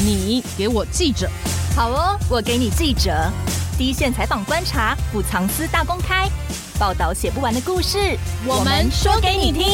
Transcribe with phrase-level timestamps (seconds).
[0.00, 1.28] 你给我记者，
[1.74, 3.10] 好哦，我给你记者，
[3.76, 6.28] 第一线采访观察，不藏私大公开，
[6.78, 8.16] 报道写不完的故事，
[8.46, 9.66] 我们说给你听。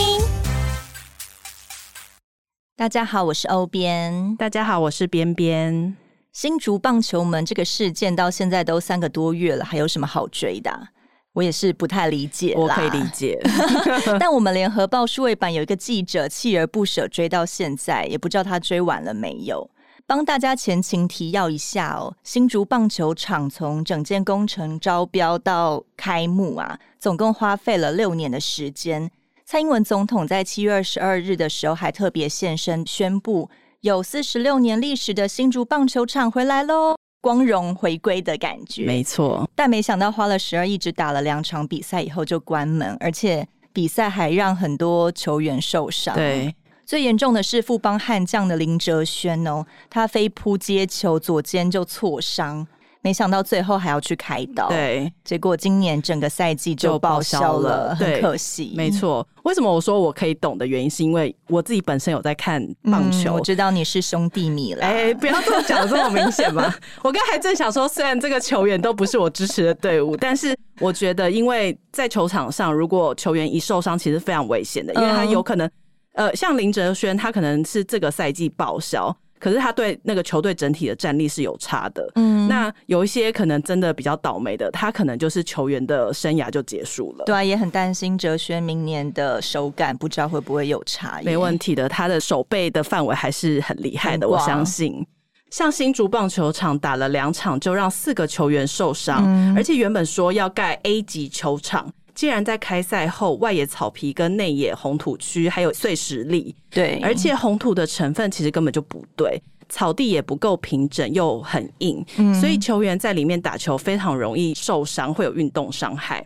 [2.75, 4.35] 大家好，我是欧编。
[4.37, 5.95] 大家好，我是边边。
[6.33, 10.88] 新竹棒球门这个事件到现在都三个多月了，还有什么好追的？
[11.35, 13.38] 我也是不太理解，我可以理解。
[14.19, 19.69] 但我们联合报数位版有一个记者锲而不舍追到现在，也不知道他追完了没有。
[20.07, 29.11] 帮大家前情提要一下哦，新竹棒球场从整件工程招标到开幕啊，总共花费了六年的时间。
[29.47, 33.48] 蔡英文总统在七月二十二日的时候还特别现身宣布，
[33.81, 38.84] 有四十六年历史的新竹棒球场回来喽，光荣回归的感觉。
[38.84, 46.15] 没错，但没想到花了十二亿，只打了两场比赛以后就关门，而且比赛还让很多球员受伤。
[46.15, 46.55] 对。
[46.87, 52.66] 最严重的是富邦悍将的林哲轩哦，他飞扑接球，左肩就挫伤，
[53.00, 58.75] 没想到最后还要去开刀，对，结果今年整个赛季就报销了，很可惜。
[58.77, 64.84] 没错，为什么我说我可以懂的原因，是因为我自己本身有在看棒球，嗯、我知道你是兄弟迷了。
[64.84, 66.75] 哎、欸，不要这么讲这么明显嘛！
[67.03, 75.70] 我刚才还正想说，虽然这个球员都不是我支持的队伍，但是我觉得，因为在球场上，如果球员一受伤，其实非常危险的，因为他有可能。
[76.15, 82.09] 呃，像林哲轩，他可能是这个赛季报销，可是他对那个球队整体的战力是有差的。
[82.15, 87.25] 嗯，那有一些可能真的比较倒霉的，他可能就是球员的生涯就结束了。
[87.25, 91.21] 对啊，也很担心哲轩明年的手感，不知道会不会有差。
[91.25, 95.05] 没问题的，他的手背的范围还是很厉害的，我相信。
[95.51, 101.93] 像新竹棒球场打了两场，就让四个球员受伤，嗯，而且原本说要盖 A 级球场。
[102.15, 116.25] 既然在开赛后，外野草皮跟内野红土区还有碎石粒，对，而且红土的成分其实根本就不对，草地也不够平整又很硬，嗯，所以球员在里面打球非常容易受伤，会有运动伤害。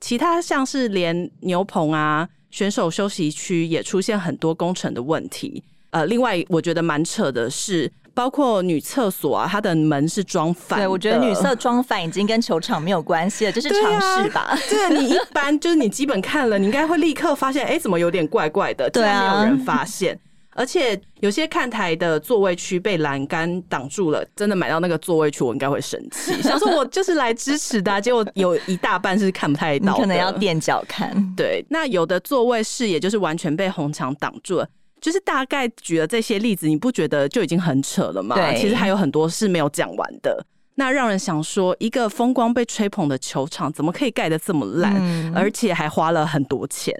[0.00, 5.62] 其他像是连牛棚啊、选手休息区也出现很多工程的问题。
[5.90, 7.90] 呃，另外我觉得蛮扯的是。
[8.14, 10.78] 包括女厕所啊，它的门是装反。
[10.80, 14.56] 对，我觉得女厕装反已经跟球场没有关系了，这是常识吧？
[14.68, 18.88] 对你一般就是你基本看了，你应该会立刻发现，哎，怎么有点怪怪的？
[18.90, 20.18] 对啊，没有人发现。
[20.52, 26.34] 而且有些看台的座位区被栏杆挡住了，真的买到那个座位区，我应该会生气。
[26.42, 31.14] 想说我就是来支持的啊，结果有一大半是看不太到，可能要垫脚看。
[31.36, 34.68] 对，那有的座位视野就是完全被红墙挡住了。
[35.00, 38.36] 就是大概举了这些例子，你不觉得就已经很扯了吗？
[38.36, 40.44] 对，其实还有很多是没有讲完的。
[40.76, 46.94] 那让人想说，一个风光被吹捧的球场，怎么可以盖得这么烂，嗯，而且还花了很多钱？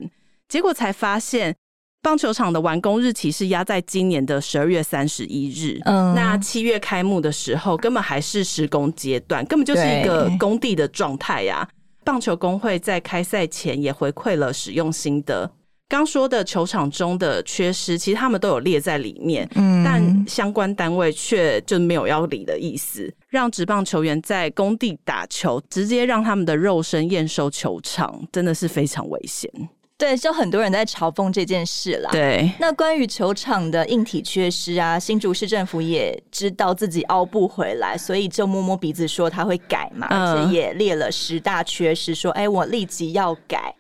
[0.49, 1.55] 结果才发现，
[2.03, 5.81] 棒球场的完工日期是压在今年的十二月三十一日。
[5.85, 11.67] 嗯，那七月开幕的时候，根本还是施工阶段，根本就是一个工地的状态呀。
[12.05, 15.51] 棒球工会在开赛前也回馈了使用心得。
[15.91, 29.51] 刚说的球场中的缺失，其实他们都有列在里面，嗯，但相关单位却就没有要理的意思，让职棒球员在工地打球，直接让他们的肉身验收球场，真的是非常危险。
[29.99, 32.11] 对，就很多人在嘲讽这件事啦。
[32.13, 43.75] 对，那关于球场的硬体缺失啊，新竹市政府也知道自己凹不回来，所以就摸摸鼻子说他会改嘛，嗯，而且也列了十大缺失，说哎，我立即要改。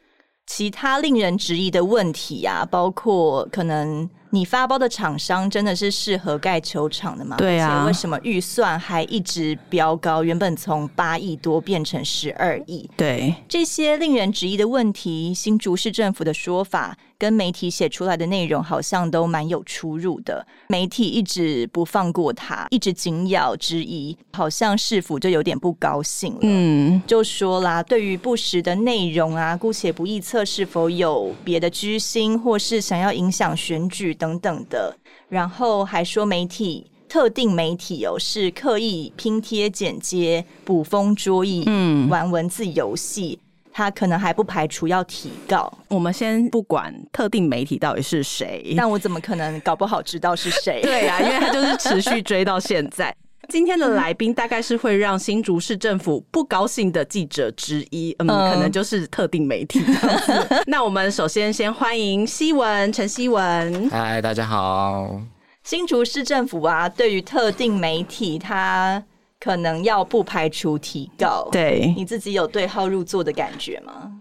[0.52, 4.10] 其他令人质疑的问题啊，包括可能。
[4.32, 7.36] 你发包的厂商真的是适合盖球场的吗？
[7.36, 10.22] 对啊，为什么预算还一直飙高？
[10.22, 12.88] 原本从八亿多变成十二亿。
[12.96, 20.44] 对，这些令人质疑的问题，新竹市政府的说法跟媒体写出来的内容好像都蛮有出入的。
[20.68, 26.40] 媒体一直不放过他，一直紧咬质疑，好像市府就有点不高兴了。
[26.42, 34.14] 嗯，就说啦，对于不实的内容啊，姑且不臆测是否有别的居心，或是想要影响选举。
[34.14, 34.96] 等等的，
[35.28, 43.38] 然后还说媒体特定媒体哦是刻意拼贴剪接、捕风捉影，嗯，玩文字游戏，
[43.72, 45.72] 他可能还不排除要提告。
[45.88, 50.80] 我们先不管特定媒体到底是谁，但我怎么可能搞不好知道是谁？
[50.82, 53.14] 对啊，因为他就是持续追到现在。
[53.48, 59.80] 今天的来宾大概是会让新竹市政府不高兴的记者之一，嗯，可能就是特定媒体。
[60.68, 63.90] 那我们首先先欢迎希文陈希文。
[63.90, 65.20] 嗨，大家好。
[65.64, 69.02] 新竹市政府啊，对于特定媒体，他
[69.40, 71.48] 可能要不排除提告。
[71.50, 74.12] 对，你自己有对号入座的感觉吗？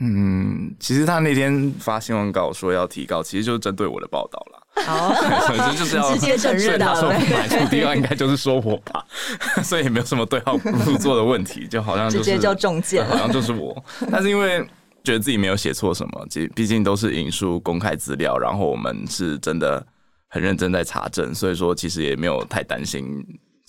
[0.00, 4.58] 嗯，其实他那天发新闻稿说要提告，其实就是针对我的报道啦。
[4.88, 5.14] 哦，
[5.46, 9.04] 所以就是要直接承认他说不买处地，应该就是说我吧，
[9.62, 13.76] 所以也没有什么对号入座的问题，就好像、就是、直接就中箭，好像就是我。
[14.10, 14.66] 但是因为
[15.04, 19.86] 觉得自己没有写错什么，毕毕竟都是引述公开资料，然后我们是真的
[20.28, 23.24] 很认真在查证，所以说其实也没有太担心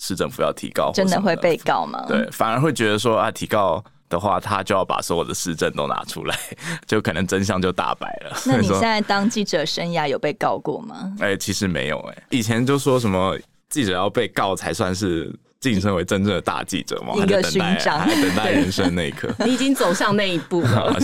[0.06, 2.04] 市政府要提告，真的会被告吗？
[2.06, 6.38] 对，反而会觉得说啊，提告的话，他就要把所有的市政都拿出来，
[6.86, 8.36] 就可能真相就大白了。
[8.44, 11.10] 那你现在当记者生涯有被告过吗？
[11.20, 13.34] 哎、欸，其实没有哎、欸，以前就说什么
[13.70, 19.34] 记者要被告才算是晋升为真正的大记者嘛，一个勋章，还等待人生那一刻。
[19.46, 20.94] 你已经走向那一步了。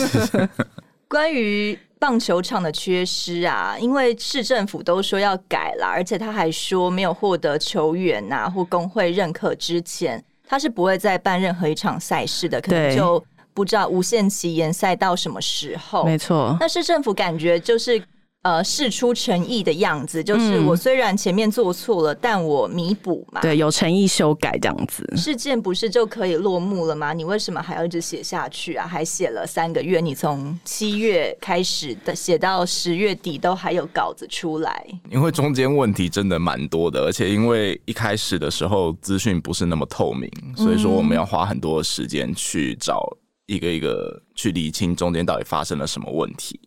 [1.09, 10.21] 关于棒球场的缺失啊，因为市政府都说要改了，而且他还说没有获得球员呐、啊、或工会认可之前。
[10.49, 13.25] 他是不会再办任何一场赛事的，可能就
[13.55, 16.05] 不知道无限期延赛到什么时候。
[16.05, 18.03] 没错，那市政府感觉就是。
[18.43, 23.43] 呃，事出诚意的样子，就是我虽然前面做错了，嗯、但我弥补嘛。
[23.43, 25.07] 对，有诚意修改这样子。
[25.15, 27.13] 事件不是就可以落幕了吗？
[27.13, 28.87] 你为什么还要一直写下去啊？
[28.87, 34.87] 还写了三个月，你从七月开始的写到十月底都还有稿子出来。
[35.11, 43.07] 因为中间问题真的蛮多的，而且因为一开始的时候资讯不是那么透明，所以说我们要花很多时间去找
[43.45, 46.59] 一个一个去理清中间到底发生了什么问题。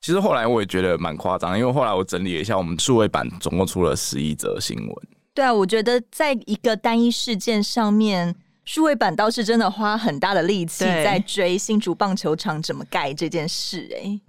[0.00, 4.96] 其实后来我也觉得蛮夸张，因为后来我整理了一下，我们数位版总共出了十一则新闻。
[5.34, 13.96] 对啊，我觉得在一个单一事件上面，数位版倒是真的花很大的力气在追新竹棒球场怎么盖这件事，欸。
[13.96, 14.20] 哎，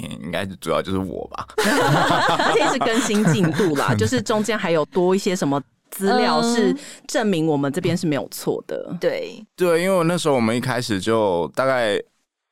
[0.00, 6.74] 嗯，应该主要就是我吧， 而且是更新进度啦， 就是中间还有多一些什么资料是
[7.06, 8.86] 证明我们这边是没有错的。
[8.90, 12.00] 嗯、对对，因为那时候我们一开始就大概。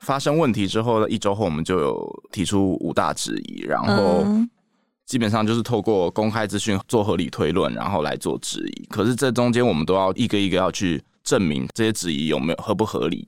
[0.01, 4.25] 发生问题之后的一周后，我们就有提出五大质疑，然后
[5.07, 8.87] 基本上就是透过公开资讯做合理推论，然后来做质疑。
[8.87, 13.27] 可是这中间我们都要一个一个要去证明这些质疑有没有合不合理。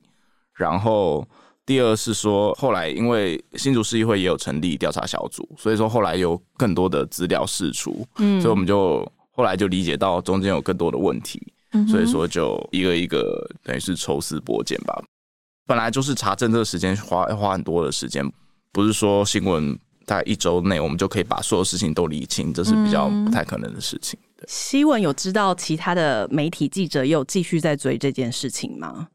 [0.53, 1.25] 然后
[1.65, 11.41] 第二是说，后来因为新竹市议会也有成立调查小组，所以说后来有更多的资料释出，嗯，所以我们就后来就理解到中间有更多的问题，
[11.89, 15.01] 所以说就一个一个等于是抽丝剥茧吧。
[15.69, 18.27] 本来就是查证这个时间花要花很多的时间，
[18.71, 24.19] 不是说新闻大概一周内我们就可以把所有事情都理清，这是比较不太可能的事情。
[24.47, 29.09] 希文有知道其他的媒体记者也有继续在追这件事情吗？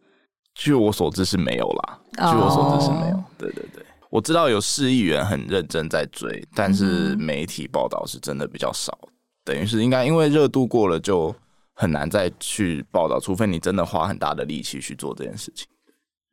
[0.54, 1.98] 据我所知是没有啦。
[2.18, 3.16] 据我所知是没有。
[3.16, 3.24] Oh.
[3.36, 8.96] 对对对，我知道有市议员很认真在追，但是媒体报道是真的比较少。
[9.44, 11.34] 等于是应该因为热度过了，就
[11.72, 15.66] 很难再去报道，除非你真的花很大的力气去做这件事情。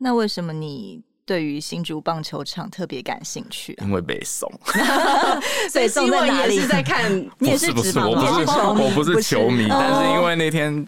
[0.03, 3.85] 那为什么你对于新竹棒球场特别感兴趣啊？
[3.85, 4.51] 因为北宋，
[5.69, 10.87] 所以新闻也是在看，你也是不是，我不是，我不是球迷，但是因为那天。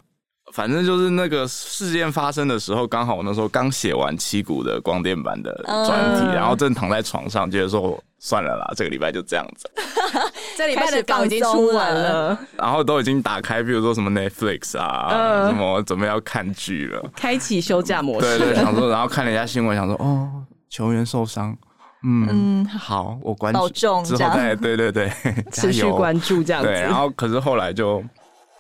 [0.54, 9.68] 反正就是那个事件发生的时候，刚好我那时候刚写完七股的光电版的专题，然后正躺在床上，觉得说算了啦，这个礼拜就这样子。
[10.56, 18.38] 这礼拜的稿已经出完了，然后都已经打开，比如说什么 Netflix 啊，什么准备要看剧了，开启休假模式。
[18.38, 20.30] 对对， 想说，然后看了一下新闻，想说哦，
[20.70, 21.58] 球员受伤，
[22.04, 25.12] 嗯，好，我关注之后再对对对，
[25.52, 26.68] 持续关注这样子。
[26.70, 28.04] 对，然后可是后来就。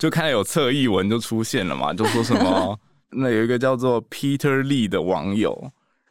[0.04, 2.78] 就看到有侧翼文就出现了嘛，就说什么
[3.10, 5.58] 那有一个叫做 Peter Lee 的网友，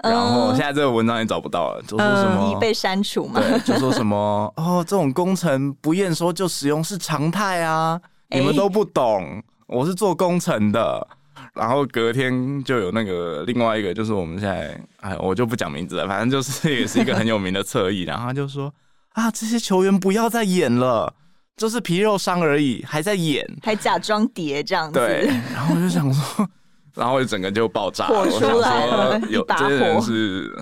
[0.02, 11.06] 然后现在这个文章也找不到了，就说什么已被删除嘛，对，就说什么 哦，这种工程不验收就使用是常态啊，你们都不懂，我是做工程的。
[11.52, 18.72] 然后隔天就有那个另外一个，就是我们现在哎，我就不讲名字了，反正就是也是一个很有名的侧翼，然后他就说
[19.10, 21.12] 啊，这些球员不要再演了。
[21.56, 24.98] 就是皮肉伤而已，还在演，还假装叠这样子。
[24.98, 26.48] 对，然后我就想说，
[26.94, 30.52] 然后我就整个就爆炸了，火出来了，有这些人是。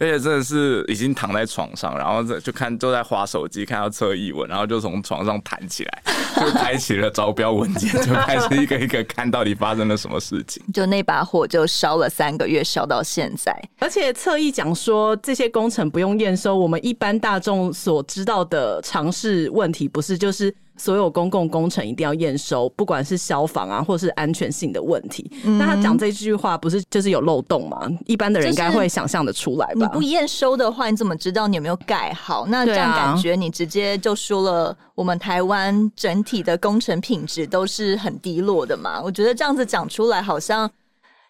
[0.00, 6.02] 而且真的是已经躺在床上，然后就看就在滑手机，看到侧翼文，然后就从床上弹起来，
[6.40, 10.62] 就开启了招标文件，就开始一个一个看到底发生了什么事情。
[10.72, 13.54] 就那把火就烧了三个月，烧到现在。
[13.78, 20.52] 而且侧翼讲说这些工程不用验收，我们一般大众所知道的常识问题，不是就是。
[20.80, 25.30] 所有公共工程一定要验收，不管是消防啊，或是安全性的问题。
[25.44, 27.86] 嗯、那他讲这句话，不是就是有漏洞吗？
[28.06, 29.74] 一般的人应该会想象的出来吧？
[29.74, 32.46] 你不验收的话，你怎么知道你有没有盖好？
[32.46, 39.02] 那这样感觉你直接就说了，我们台湾整体的工程品质都是很低落的嘛？
[39.02, 40.70] 我觉得这样子讲出来，好像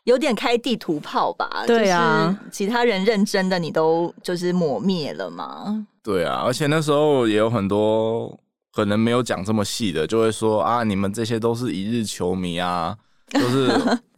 [0.04, 1.64] 有点开地图炮吧？
[1.66, 5.84] 对啊，就是其他人认真的，你都就是抹灭了嘛？
[6.04, 8.38] 对啊，而且那时候也有很多。
[8.72, 12.96] 可能没有讲这么细的，就会说啊，你们这些都是一日球迷啊，
[13.32, 13.68] 就是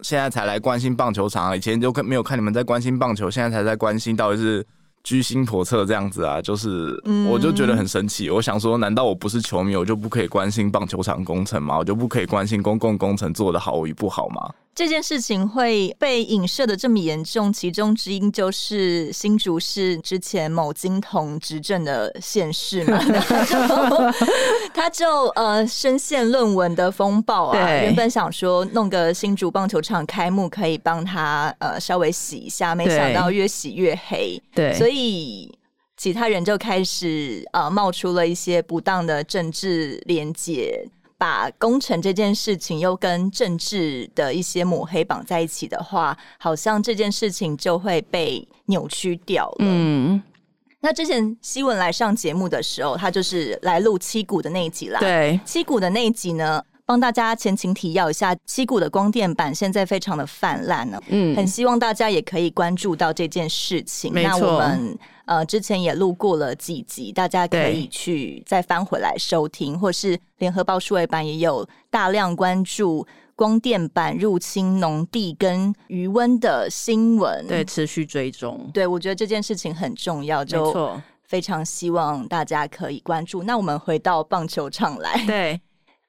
[0.01, 4.65] 现在才来关心棒球场，以前就看没有看你们在关心棒球，现在才在关心到底是。
[5.05, 6.97] 居心叵测这样子啊，就是
[7.29, 8.29] 我就觉得很神奇。
[8.29, 11.77] 嗯、我想说，难道我不是球迷，我就不可以关心棒球场工程吗？
[11.77, 14.49] 我就不可以关心公共工程做的好与不好吗？
[14.75, 22.97] 这件事情会被影射的这么严重，其中之一就是新竹市之前某金童执政的县市嘛，
[24.73, 27.69] 他就，呃深陷论文的风暴啊。
[27.69, 34.41] 原本想说弄个新竹棒球场开幕可以帮他呃稍微洗一下，没想到越洗越黑。
[34.55, 35.55] 对，所以
[35.97, 40.87] 其他人就开始呃冒出了一些不当的政治连结。
[41.23, 49.55] 把工程这件事情又跟政治的一些抹黑绑在一起的话，好像这件事情就会被扭曲掉了。
[49.59, 50.21] 嗯，
[50.81, 54.99] 那之前希文来上节目的时候，他就是来录七股的那一集啦。
[54.99, 60.99] 对，七股的那一集呢，帮大家前情提要一下，七股的光电板现在非常的泛滥呢。
[61.07, 64.11] 嗯，很希望大家也可以关注到这件事情。
[64.13, 77.47] 那我们呃之前也录过了几集，大家可以去再翻回来收听，或是联合报数位版也有大量关注光电板入侵农地跟余温的新闻。
[77.47, 78.69] 对，持续追踪。
[78.73, 83.41] 对，我觉得这件事情很重要，就非常希望大家可以关注。
[83.43, 85.23] 那我们回到棒球场来。
[85.25, 85.61] 对。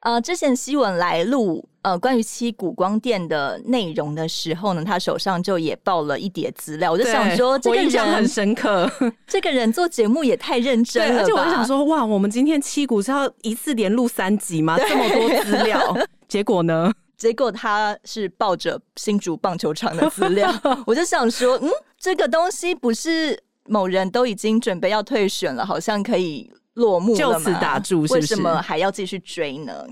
[0.04, 8.90] 呃，之前希文来录呃关于七股光电的内容的时候呢，他手上就也抱了一叠资料，我就想说，这个人印象很深刻，
[9.26, 14.76] 这个人做节目也太认真了，而且我就想说，哇，我们今天七股是要一次连录三集吗？
[14.78, 15.96] 这么多资料，
[16.28, 16.92] 结果呢？
[17.16, 20.52] 结果他是抱着新竹棒球场的资料，
[20.86, 26.52] 我就想说，嗯，这个东西不是某人都已经准备要退选了，好像可以。
[26.74, 28.14] 落幕了，就此打住是是？
[28.14, 29.84] 为什么还要继续追呢？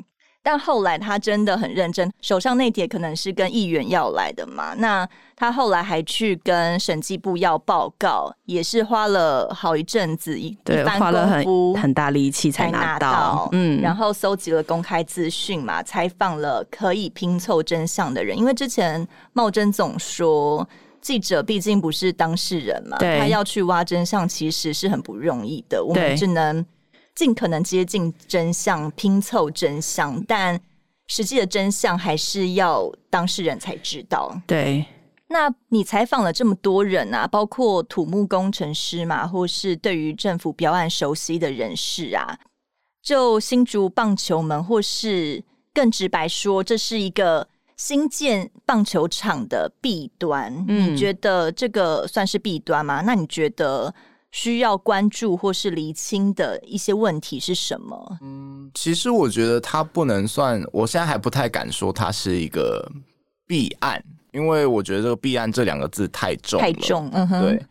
[0.45, 4.75] 但后来他真的很认真，手上那叠可能是跟议员要来的嘛。
[4.75, 11.45] 那他后来还去跟审计部要报告，也是花了好一阵子，一对，花了很
[11.77, 13.49] 很大力气才拿到。
[13.53, 20.69] 嗯，然后搜集了公开资讯嘛，采访了可以拼凑真相的人，因为之前茂贞总说。
[21.03, 25.85] 记者毕竟不是当事人嘛，他要去挖真相，其实是很不容易的。
[25.85, 26.65] 我们只能
[27.15, 30.59] 尽可能接近真相，拼凑真相，但
[31.09, 34.41] 实际的真相还是要当事人才知道。
[34.47, 34.87] 对，
[35.27, 42.39] 那你采访了这么多人啊，包括土木工程师嘛，或是对于政府标案熟悉的人士啊，
[43.03, 45.43] 就新竹棒球门，或是
[45.75, 47.49] 更直白说，这是一个。
[47.85, 53.03] 新建棒球场的弊端，嗯，你觉得这个算是弊端吗？
[53.05, 53.93] 那你觉得
[54.31, 58.19] 需要关注或是厘清的一些问题是什么？
[58.23, 62.89] 嗯，其实我觉得它不能算，我现在还不太敢说它是一个
[63.49, 67.67] 弊案，因为我觉得这个弊案这两个字太重了，太重，嗯哼，对。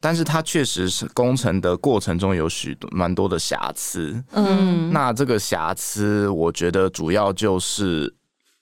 [0.00, 8.14] 但是它确实是工程的过程中有许多蛮多的瑕疵，嗯，那这个瑕疵，我觉得主要就是。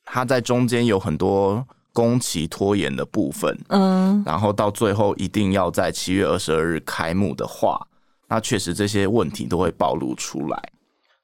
[0.06, 7.86] 它在中间有很多工期拖延的部分，嗯，然后到最后一定要在七月二十二日开幕的话，
[8.28, 10.72] 那确实这些问题都会暴露出来。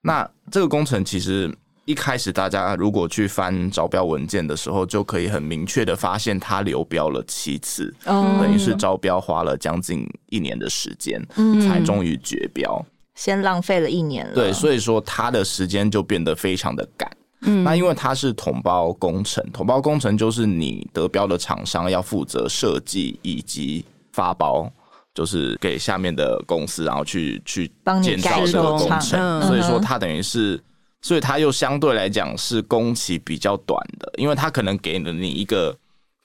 [0.03, 12.85] 那这个工程其实一开始大家如果去翻招标文件的时候，就可以很明确的发现，它流标了七次，嗯，等于是招标花了将近一年的时间，嗯，才终于绝标，
[13.15, 14.35] 先浪费了一年了。
[14.35, 17.09] 对，所以说他的时间就变得非常的赶。
[17.45, 24.71] 嗯，那因为它是统包工程，统包工程就是你得标的厂商要负责设计以及发包，
[25.13, 27.67] 就是给下面的公司，然后去去
[28.03, 29.19] 建造这个工程。
[29.19, 30.63] 嗯、所以说它等于是，
[31.01, 35.77] 所以它又相对来讲是工期比较短的，因为它可能给了你一个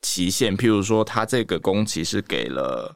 [0.04, 2.96] 期限，譬如说它这个工期是给了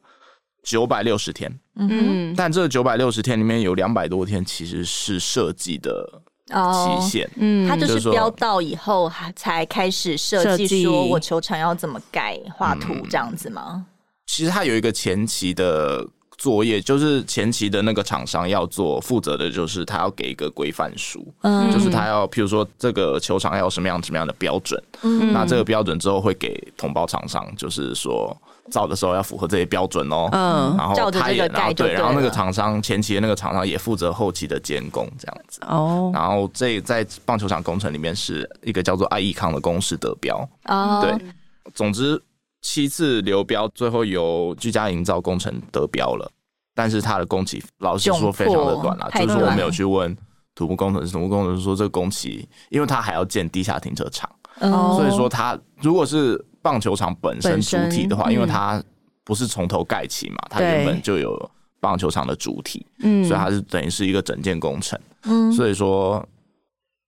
[0.62, 6.21] 九百六十天，嗯，但这九百六十天里面有两百多天其实是设计的。
[6.46, 13.86] 期限，嗯，他就是标到以后还才开始设计，说我球场要怎么盖、画图这样子吗？
[14.26, 16.06] 其实他有一个前期的
[16.36, 28.36] 作业，就是前期的那个厂商要做，负责的就是他要给一个规范书，嗯，就是他要，譬如说这个球场要有什么样什么样的标准，嗯，那这个标准之后会给同胞厂商，就是说。
[28.70, 35.60] 造的时候要符合这些标准哦，嗯，然后他也然后对，然后那个厂商前期的那个厂商也负责后期的监工这样子。
[35.66, 41.26] 哦，然后这在棒球场工程里面是一个叫做爱益康的公司得标哦，对，
[41.74, 42.22] 总之
[42.60, 46.30] 七次流标，最后由居家营造工程得标了，
[46.74, 50.16] 但是他的工期老实说非常的短了，就是说我没有去问
[50.54, 58.82] 土木工程师，土木工程师说这个工期，因为他还要建地下停车场，哦、所以说他如果是棒球场本身主体的话，嗯、因为它
[59.24, 61.50] 不是从头盖起嘛，它原本就有
[61.80, 66.24] 棒球场的主体，嗯，所以它是等于是一个整件工程，嗯，所以说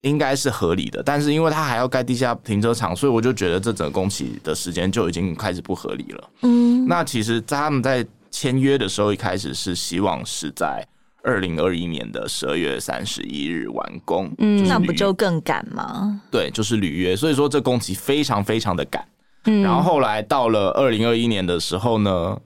[0.02, 1.02] 应该是合理的。
[1.02, 6.30] 但是因为它还要盖地下停车场，所以我就觉得这整个工期的时间就已经开始不合理了。
[6.42, 10.86] 嗯，那其实在他们在签约的时候，一开始是希望是在。
[11.26, 16.20] 二零二一年的十二月三十一日完工，嗯，那不就更赶吗？
[16.30, 19.02] 对，就是履约，所以说这工期非常非常的赶。
[19.46, 22.36] 嗯，然后后来到了二零二一年的时候呢，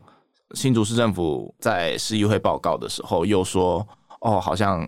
[0.55, 3.87] 新竹市政府在市议会报告的时候又说，
[4.21, 4.87] 哦，好像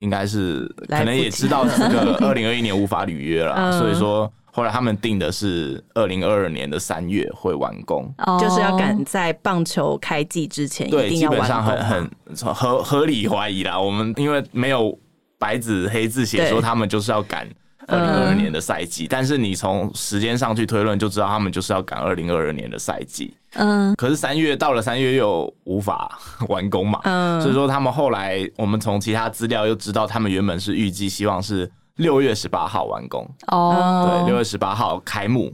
[0.00, 4.32] 应该是可能也知道这个二零二一年无法履约了， 嗯，所以说。
[4.52, 8.10] 后来他们定的是二零二二年的三月会完工，
[8.40, 12.10] 就是要赶在棒球开季之前，对，基本上很很
[12.54, 13.78] 合合理怀疑啦。
[13.78, 14.98] 我们因为没有
[15.38, 17.46] 白纸黑字写说他们就是要赶
[17.86, 23.34] 二零二二年的赛季，但是你从时间上去推论就知道他们就是要赶二零二二年的赛季。
[23.54, 31.70] 嗯，可是三月到了三月又无法 完工嘛，嗯，所以说他们后来我们从其他资料又知道他们原本是预计希望是。
[31.96, 34.10] 六月十八号完工哦，oh.
[34.10, 35.50] 对，六月十八号开幕。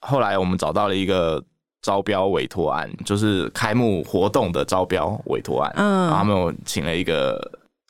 [0.00, 1.42] 后来我们找到了一个
[1.80, 5.72] 招标委托案，就是开幕活动的招标委托案。
[5.76, 7.40] 嗯，然后他们有请了一个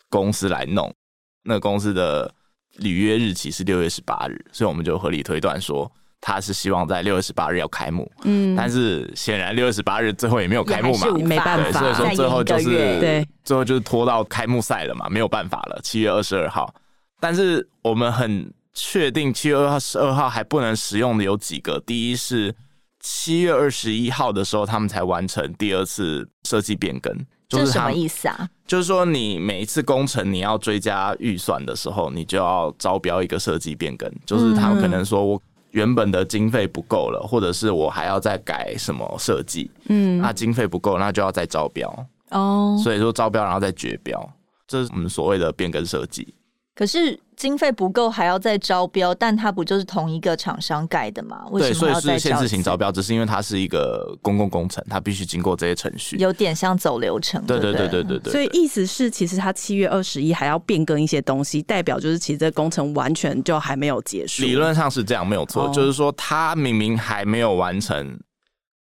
[0.09, 0.95] 公司来弄，
[1.42, 2.33] 那个公司的
[2.78, 8.11] 履约日期是六月十八日，所以我们就合理推断说他是希望在六月十八日要开幕。
[8.25, 16.75] 嗯，但是显然六月十八日最后也没有开幕嘛，没办法，所以说最后就是对，最后就是拖到开幕赛了嘛，没有办法了，七月二十二号。
[17.20, 22.54] 但是我们很确定七月二十二号还不能使用的有几个，第一是
[23.11, 27.11] 七月二十一号的时候，他们才完成第二次设计变更，
[27.49, 28.47] 就是什么意思啊？
[28.67, 42.78] 就是说你每一次工程你要追加预算的时候，你就要招标一个设计变更，就是他们可能说我原本的经费不够了，或者是我还要再改什么设计，嗯，那经费不够，那就要再招标哦。
[42.85, 44.23] 所以说招标然后再决标，
[44.67, 46.35] 这是我们所谓的变更设计。
[46.78, 51.45] 可是经费不够还要再招标，但它不就是同一个厂商盖的吗？
[51.50, 52.00] 为什么要再？
[52.00, 57.45] 对，所以是限制型招标，只是因为它是一个公共工程，它必须经过这些程序，有点像走流程。
[57.47, 58.32] 对对对对对对。
[58.32, 64.45] 所以意思是，其实它七月二十一还要变更一些东西，代表就是其实这工程完全就还没有结束。
[64.45, 65.64] 理论上是这样，没有错。
[65.64, 68.17] 哦、就是说，它明明还没有完成。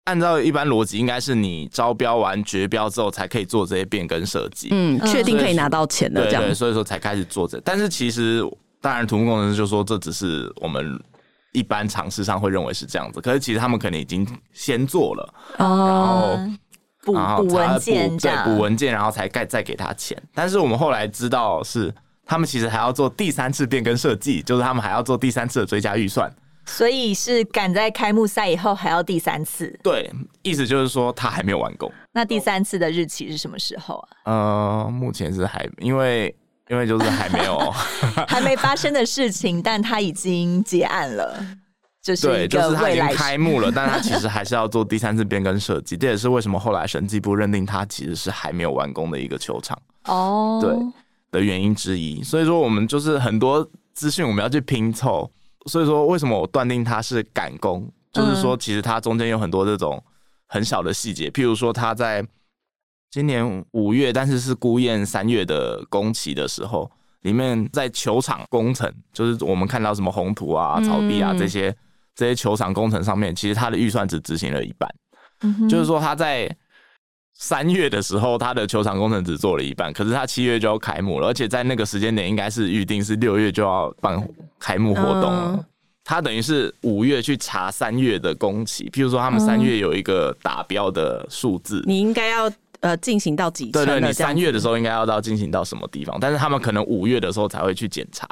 [0.08, 4.68] 按照一般逻辑，应该是你招标完绝标之后，才可以做这些变更设计。
[4.70, 6.42] 嗯，确定可以拿到钱的这样。
[6.42, 7.60] 对，所以说才开始做这。
[7.60, 8.42] 但是其实，
[8.80, 10.98] 当然，土木工程师就说这只是我们
[11.52, 13.20] 一般常识上会认为是这样子。
[13.20, 16.50] 可是其实他们可能已经先做了，哦、
[17.12, 20.16] 然后补补文件，对，补文件，然后才盖再给他钱。
[20.34, 21.94] 但是我们后来知道是，
[22.24, 26.34] 他们其实还要做第三次变更设计，就是他们还要做第三次的追加预算。
[26.68, 30.10] 所以是赶在开幕赛以后还要第三次，对，
[30.42, 31.90] 意思就是说他还没有完工。
[32.12, 34.08] 那第三次的日期是什么时候啊？
[34.24, 36.34] 呃，目前是还因为
[36.68, 37.58] 因为就是还没有
[38.28, 41.42] 还没发生的事情，但他已经结案了，
[42.02, 50.76] 就是对，就是他已经开幕了， 但他其实还是要做第三次变更设计，这也是为什么后来审计部认定他其实是还没有完工的一个球场哦，对
[51.30, 52.22] 的原因之一。
[52.22, 55.30] 所以说我们就是很多资讯我们要去拼凑。
[55.68, 57.86] 所以说，为什么我断定他是赶工？
[58.10, 60.02] 就是说，其实他中间有很多这种
[60.46, 62.26] 很小的细节，譬如说，他在
[63.10, 71.74] 今年五月，但是是孤雁三月的工期的时候，里面在球场工程，就是我们看到什么红土啊、草地啊这些
[72.14, 74.90] 这些球场工程上面，其实他的预算只执行了一半。
[75.68, 76.48] 就是说，他在
[77.38, 84.22] 三月的时候，他的球场工程只做了一半，可是他七月就要开幕了，而且在那个时间点，应该是预定是六月就要办。
[84.60, 85.64] 开幕活动了，嗯、
[86.02, 93.70] 他等于是五月去查三月的工期，譬如说他们三月有一个达标的数字，你应该要呃进行到几？
[93.70, 96.18] 对，对对，你三月的时候应该要到进行到什么地方？
[96.20, 98.26] 但是他们可能五月的时候才会去检查。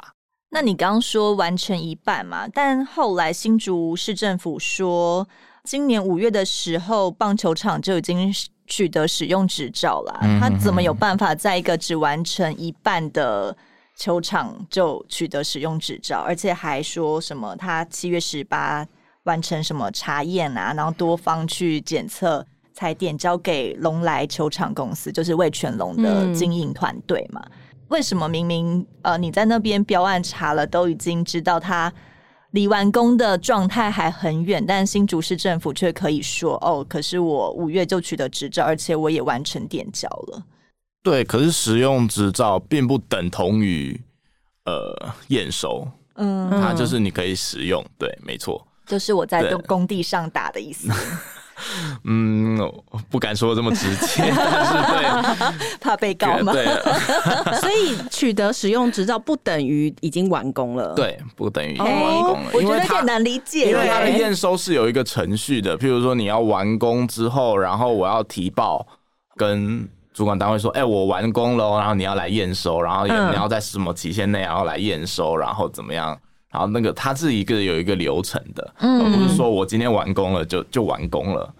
[0.49, 2.45] 那你刚刚说完成一半嘛？
[2.49, 5.25] 但后来新竹市政府说，
[5.63, 8.29] 今年五月的时候棒球场就已经
[8.67, 13.57] 取得使用执照啦，他怎么有办法在一个只完成一半的？
[13.99, 18.85] 球场就取得使用执照，而且还说什么他七月十八
[19.23, 27.41] 完成什么查验啊，然后多方去检测，才点交给龙来球场公司，就是味全龙的经营团队嘛？
[27.43, 27.51] 嗯、
[27.87, 31.91] 为什么明明呃你在那边标案查了，都已经知道他
[32.51, 40.43] 离完工的状态还很远，但新竹市政府却可以说哦，可是我五月就取得执照，而且我也完成点交了。
[41.03, 43.99] 对，可是使用执照并不等同于
[44.65, 50.89] 呃验收，嗯，它就是你可以使用，对，没错，就是我在工地上打的意思。
[52.05, 52.57] 嗯，
[53.09, 56.53] 不敢说这么直接， 但是对，怕被告吗？
[56.53, 56.65] 对，
[57.59, 68.85] 所以取得使用执照不等于已经完工了，对，不等于已经完工了，我觉得有点难理解，因为它的验收是有一个程序的，譬如说你要完工之后，然后我要提报
[69.35, 76.17] 跟主管单位说，哎，我完工了，然后你要来验收，然后你要在什么期限内然后来验收，然后怎么样？
[76.51, 81.53] 然后那个它是一个有一个流程的，嗯，而不是说我今天完工了就就完工了，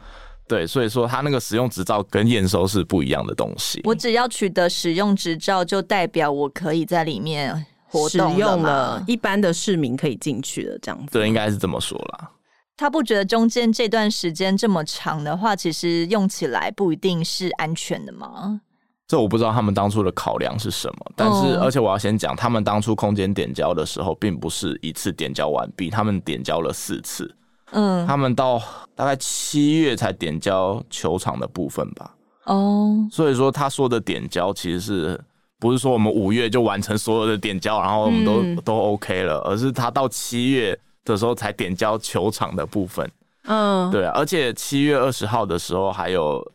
[0.47, 3.81] 对，所以说它那个使用执照跟验收是不一样的东西。
[3.83, 11.11] 我只要取得使用执照，就代表我可以在里面活动，使用了，一般的市民可以进去的这样子。
[11.11, 12.31] 对，应该是这么说啦。
[12.77, 18.61] 他不觉得中间这段时间这么长的话，其实用起来不一定是安全的吗？
[19.07, 27.33] 这我不知道他们当初的考量是什么，但是而且我要先讲，他们当初空间点交的时候，并不是一次点交完毕，他们点交了四次，
[27.71, 28.61] 嗯，他们到
[28.95, 32.13] 大概七月才点交球场的部分吧，
[32.47, 35.21] 哦，所以说他说的点交其实是
[35.57, 43.09] 不是说我们五月就完成所有的点交，然后我们都、嗯、都 OK 了，而是他到七月的时候才点交球场的部分，
[43.45, 46.45] 嗯，对，而且七月二十号的时候还有。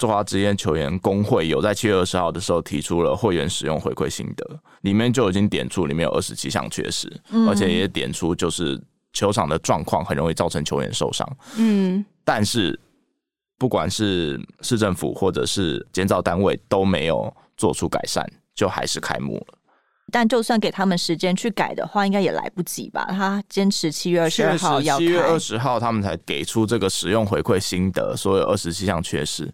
[0.00, 8.80] 中华职业球员工会有在七月二十号的时候提出了会员使用回馈心得，里面就已经点出里面有二十七项缺失，嗯，而且也点出就是
[9.12, 11.36] 球场的状况很容易造成球员受伤。
[11.58, 12.80] 嗯，但是
[13.58, 19.58] 不管是市政府或者是监造单位都没有做出改善，就还是开幕了。
[20.10, 23.06] 但就算给他们时间去改的话，应该也来不及吧？
[23.10, 29.52] 他坚持七月二十号要，七月二十号他们才给出这个使用回馈心得，所有二十七项缺失。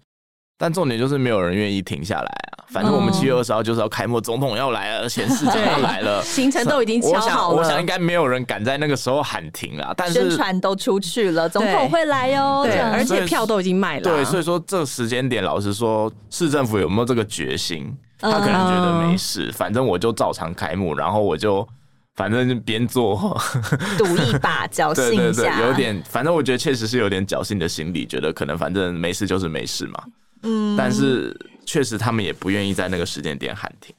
[0.59, 2.65] 但重点就是没有人愿意停下来啊！
[2.69, 7.57] 反正我们七月二十号就是要开幕，总统要来了，而且市长要来了， 行程都已经敲好了。
[7.57, 9.93] 我想应该没有人敢在那个时候喊停啊！
[9.97, 12.65] 但是宣传都出去了，总统会来哟。
[12.65, 14.03] 对，而且票都已经卖了。
[14.03, 17.95] 对，所以说这个时间点，老实说，市政府有没有这个决心？
[18.19, 21.69] 他可能觉得没事，反正我就照常开幕，然后我就
[22.15, 23.39] 反正就边做
[23.99, 26.03] 赌一把，侥幸一下，有点。
[26.09, 30.03] 反正我觉得确实是有点侥幸的心理，觉得可能反正没事就是没事嘛。
[30.47, 33.95] 嗯，但是确实他们也不愿意在那个时间点喊停。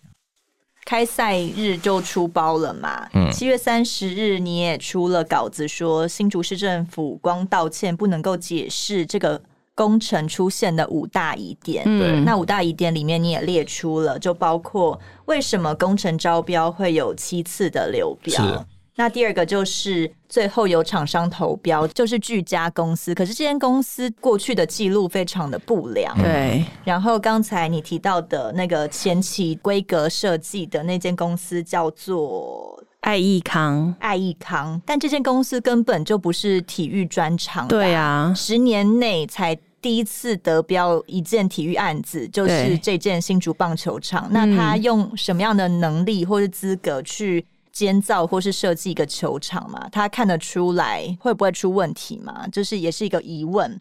[0.85, 3.09] 开赛日就出包了嘛。
[3.13, 9.41] 嗯，七月三十日你也出了稿子说，新竹市政府光道歉不能够解释这个
[9.75, 11.83] 工程出现的五大疑点。
[11.83, 18.65] 对、嗯，那五大疑点里面你也列出了，就包括为什么工程招标会有七次的流标。
[18.97, 23.13] 那第二个就是最后有厂商投标，就是聚家公司。
[23.13, 26.17] 可是这间公司过去的记录非常的不良。
[26.17, 26.65] 对。
[26.83, 34.81] 然后刚才你提到的那个前期规格设计的那间公司叫做爱益康，爱益康。
[34.83, 37.67] 但这间公司根本就不是体育专长。
[37.67, 38.33] 对啊。
[38.35, 44.27] 十年内才第一次得标一件体育案子，就是这件新竹棒球场。
[44.31, 47.45] 那他用什么样的能力或是资格去
[47.77, 52.47] 监造或是设计一个球场嘛，他看得出来会不会出问题嘛？
[52.47, 53.79] 就是也是一个疑问。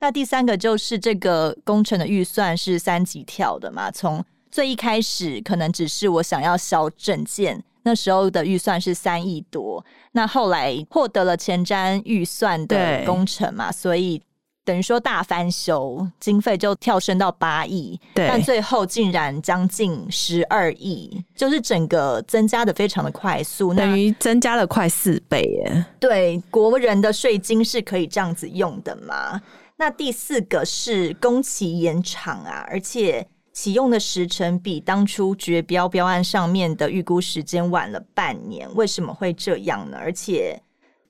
[0.00, 3.90] 那第三个就是这个工程的预算是三级跳的嘛？
[3.90, 9.82] 从最一开始可能只是我想要小整件，那时候的预算是三亿多，
[10.12, 14.20] 那后来获得了前瞻预算的工程嘛，所以。
[14.68, 25.86] 等于说大翻修，经费就跳升到八亿，对，但最后竟然将近十二亿，就是整个增加的非常的快速，等于增加了快四倍耶。
[25.98, 29.40] 对，国人的税金是可以这样子用的吗？
[29.78, 39.96] 那第四个是工期延长啊，而且启用的时程比当初绝标标案上面的预估时间晚了半年，为什么会这样呢？
[39.98, 40.60] 而且。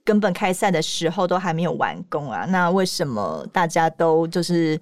[0.09, 4.81] 根本开赛的时候都还没有完工啊，那为什么大家都就是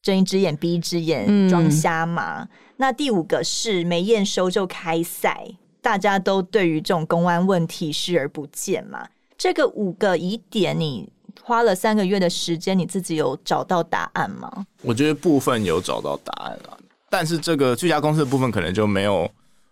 [0.00, 2.48] 睁一只眼闭一只眼装瞎嘛？
[2.78, 5.46] 那第五个是没验收就开赛，
[5.82, 9.06] 大家都对于这种公安问题视而不见嘛？
[9.36, 11.06] 这个五个疑点，你
[11.42, 14.64] 花了三个月的时间，你自己有找到答案吗？
[14.80, 16.78] 我觉得部分有找到答案了，
[17.10, 19.30] 但是这个聚佳公司的部分可能就没有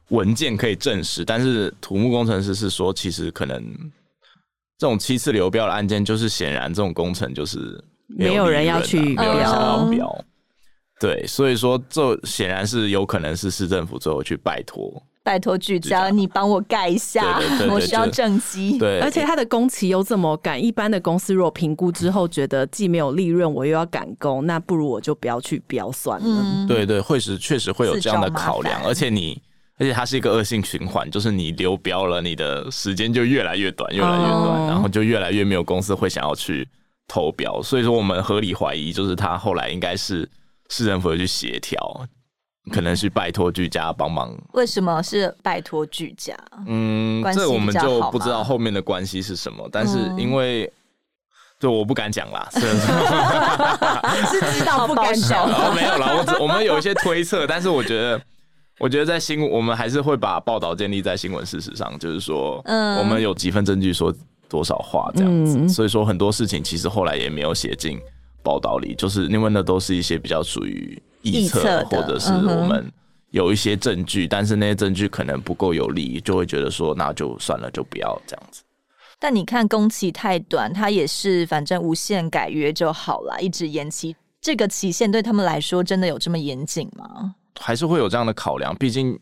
[0.08, 3.64] 文件可以证实，但是土木工程师是说，其实可能。
[4.82, 10.24] 这种七次流标的案件，就是显然这种工程就是没有，啊、没有人要去，没有人想要标，
[10.98, 17.40] 对，所以说这显然是有可能是市政府最后去拜托，拜托聚佳，你帮我盖一下，
[17.70, 29.40] 我需要正机，对，而且他的工期又这么赶，一般的公司如果评估之后觉得既没有利润，我又要赶工，那不如我就不要去标算了，对对，会是确实会有这样的考量，而且你。
[29.82, 34.70] 而且它是一个恶性循环，就是你流标了，你的时间就越来越短，越来越短，oh.
[34.70, 36.68] 然后就越来越没有公司会想要去
[37.08, 37.60] 投标。
[37.60, 40.30] 所以说，我们合理怀疑，就是他后来应该是
[40.70, 42.06] 市政府去协调，
[42.70, 44.32] 可能是拜托居家帮忙。
[44.52, 46.32] 为什么是拜托居家？
[46.68, 49.68] 嗯，这我们就不知道后面的关系是什么。
[49.72, 50.72] 但是因为，
[51.58, 58.22] 对，我不敢讲啦， 是是知道不敢讲， 没有啦，我只我们有一些推测，但是我觉得。
[58.78, 64.12] 我觉得在新闻，我们还是会把报道建立在新闻事实上，就是说，嗯我们有几份证据说
[64.48, 68.00] 多少话这样子，嗯、所以说很多事情其实后来也没有写进
[68.42, 72.90] 报道里，就是因为那都是一些比较属于臆测，或者是我们
[73.30, 78.62] 有一些证据，但是那些证据可能不够有力，就会觉得说那就算了，就不要这样子。
[79.18, 87.36] 但你看工期太短，他也是反正无限改约就好了，一直延期，这个期限对他们来说真的有这么严谨吗？
[87.58, 89.18] 还是会有这样的考量，毕竟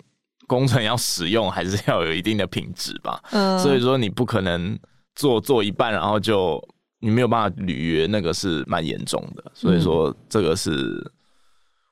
[0.47, 3.23] 工程要使用，还是要有一定的品质吧。
[3.31, 4.79] 嗯，所以说你不可能
[5.14, 6.62] 做做一半，然后就
[7.01, 9.53] 你没有办法履约，那个是蛮严重的。
[9.55, 11.11] 所以说这个是，嗯、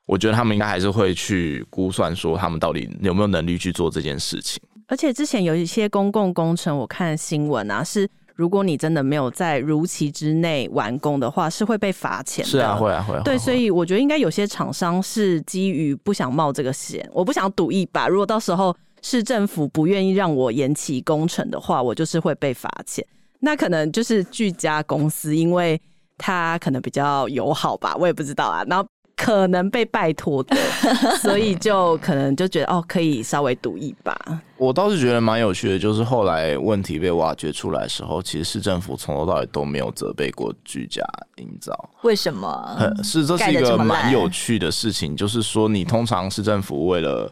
[0.05, 4.61] 我觉得他们应该还是会去估算，说他们到底有没有能力去做这件事情。
[4.87, 8.09] 而且之前有一些公共工程，我看新闻啊是。
[8.39, 12.49] 如果你真的没有在如期之内完工的话，是会被罚钱的。
[12.49, 13.21] 是啊，会啊，会啊。
[13.21, 18.07] 对，所以我觉得应该有些厂商是基于不想冒这个险，我不想赌一把。
[18.07, 23.05] 如果到时候市政府不愿意让我延期工程的话，我就是会被罚钱。
[23.41, 25.77] 那可能就是居家公司，因为
[26.17, 28.63] 他可能比较友好吧，我也不知道啊。
[28.69, 28.87] 然后。
[29.19, 30.55] 可能被拜托的，
[31.21, 34.17] 所以就可能就觉得哦，可以稍微赌一把。
[34.55, 41.03] 我倒是觉得蛮有趣的，就是后来问题被挖掘出来的时候，其实市政府从头到尾都没有责备过居家
[41.35, 41.89] 营造。
[42.03, 42.79] 为什么？
[43.03, 47.29] 是这是一个蛮有趣的事情，就是说你通常市政府为了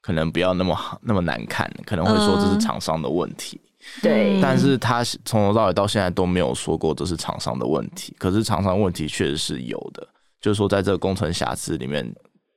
[0.00, 3.60] 可能不要那么好那么难看，可能会说这是厂商的问题。
[3.62, 8.16] 嗯、对，但是他从头到尾到现在都没有说过这是厂商的问题。
[8.18, 10.06] 可是厂商问题确实是有的。
[10.40, 12.14] 就是说，在这个工程瑕疵里面，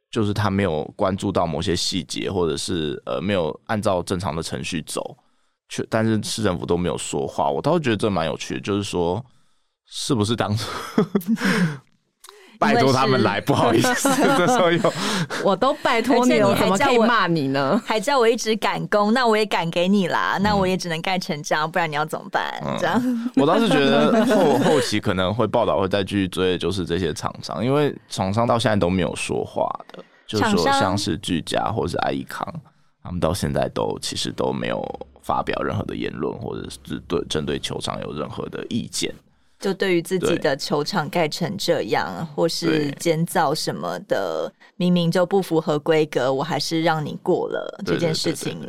[0.10, 5.18] 就是他没有关注到某些细节，或者是呃没有按照正常的程序走，
[5.70, 7.50] 却但是市政府都没有说话。
[7.50, 9.24] 我倒觉得这蛮有趣的，就是说，
[9.86, 10.66] 是不是当初？
[12.64, 14.94] 拜托他们来，不好意思， 这时候有
[15.44, 17.82] 我都拜托你了，我怎么可以骂你呢？
[17.86, 22.54] 还叫我一直赶工，那我也赶给你啦，那我也只能盖成这样，不然你要怎么办？
[22.66, 23.02] 嗯、这样，
[23.38, 32.48] 我倒是觉得后后期可能会报道会再继续追，就是这些厂商，因为厂商到现在都没有说话的，就是说像是居家或者是爱益康，
[33.04, 34.84] 他们到现在都其实都没有
[35.22, 39.14] 发表任何的言论，或者是对针对球场有任何的意见。
[39.64, 48.60] 就对于自己的球场盖成这样，或是建造什么的，明明就不符合规格，我还是让你过了这件事情。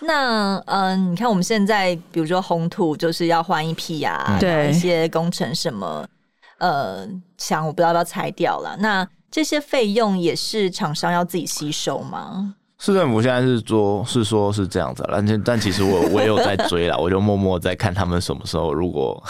[0.00, 6.08] 那嗯，你看我们现在，比如说红土就是要换一批啊，对，一些工程什么，
[6.56, 7.06] 呃，
[7.36, 8.74] 墙我不知道要不要拆掉了。
[8.78, 12.54] 那这些费用也是厂商要自己吸收吗？
[12.78, 19.22] 市政府现在是说，是说是这样子，但但其实我我也有在追啦，我就默默在看他们什么时候如果。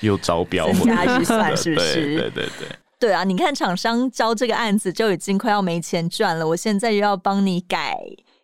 [0.00, 1.94] 又招标，增加预算 是不是？
[1.94, 3.24] 对对对对，对啊！
[3.24, 7.96] 你看厂商交这个案子就已经快要没钱赚了，我现在又要帮你改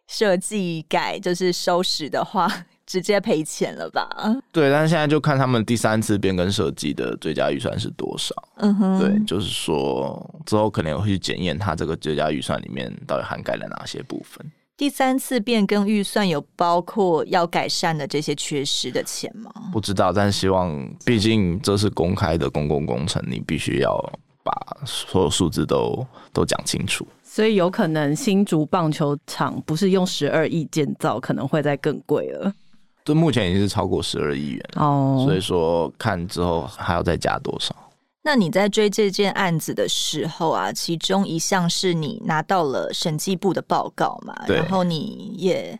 [0.07, 2.51] 设计、改就是收拾的话，
[2.87, 4.09] 直接赔钱了吧？
[4.53, 8.35] 对，但是现在就看他们第三次变更设计的最佳预算是多少。
[8.57, 14.45] 嗯哼，对，就是说之后可能会去检验他这个最佳预算里面到底涵盖了哪些部分。
[14.77, 19.51] 第三次变更预算有包括要改善的这些缺失的钱吗？
[19.73, 23.97] 不知道，但希望，毕竟这是公开的公共工程，你必须要
[24.43, 24.53] 把
[24.85, 27.07] 所有数字都都讲清楚。
[27.23, 32.53] 所以有可能新竹棒球场不是用十二亿建造，可能会再更贵了。
[33.05, 37.75] 这目前已经是超过十二亿元哦，所以说看之后还要再加多少。
[38.27, 44.35] 那你在追这件案子的时候啊，其中一项是你拿到了审计部的报告嘛？
[44.47, 44.57] 对。
[44.57, 45.79] 然后你也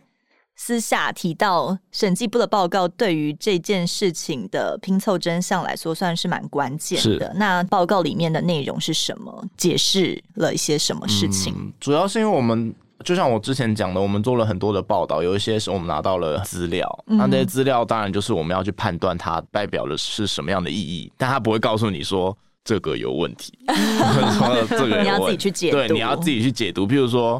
[0.55, 7.33] 私下提到审计部的报告对于这件事情的拼凑真相来说，算是蛮关键的。
[7.35, 9.43] 那报告里面的内容是什么？
[9.57, 11.51] 解释了一些什么事情？
[11.57, 22.35] 嗯，主要是因为我们就像我之前讲的，我们做了很多的报道，有一些是我们拿到了资料，嗯，那这些资料当然就是我们要去判断它代表的是什么样的意义，但它不会告诉你说。
[22.67, 26.87] 这个有问题， 说这个你要自己去解读，对，你要自己去解读。
[26.87, 27.39] 譬如说，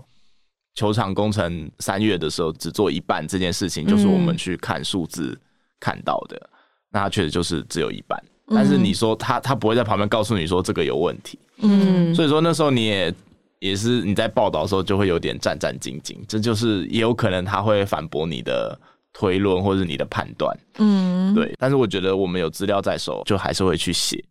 [0.76, 5.36] 球场工程三月的时候只做一半这件事情，就是我们去看数字
[5.80, 6.50] 看到的，嗯、
[6.91, 8.24] 那它确实就是只有一半。
[8.50, 13.12] 但是你说他他不会在旁边告诉你说这个有问题，嗯，所以说那时候你也
[13.60, 18.78] 也是你在报道的时候就会有点战战兢兢，这就是也有可能他会反驳你的
[19.13, 21.56] 推论或者你的判断，嗯，对。
[21.58, 24.24] 但是我觉得我们有资料在手，就还是会去写。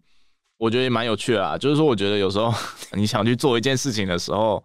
[0.58, 2.52] 我觉得也蛮有趣的啊，就是说我觉得有时候
[2.92, 4.62] 你想去做一件事情的时候，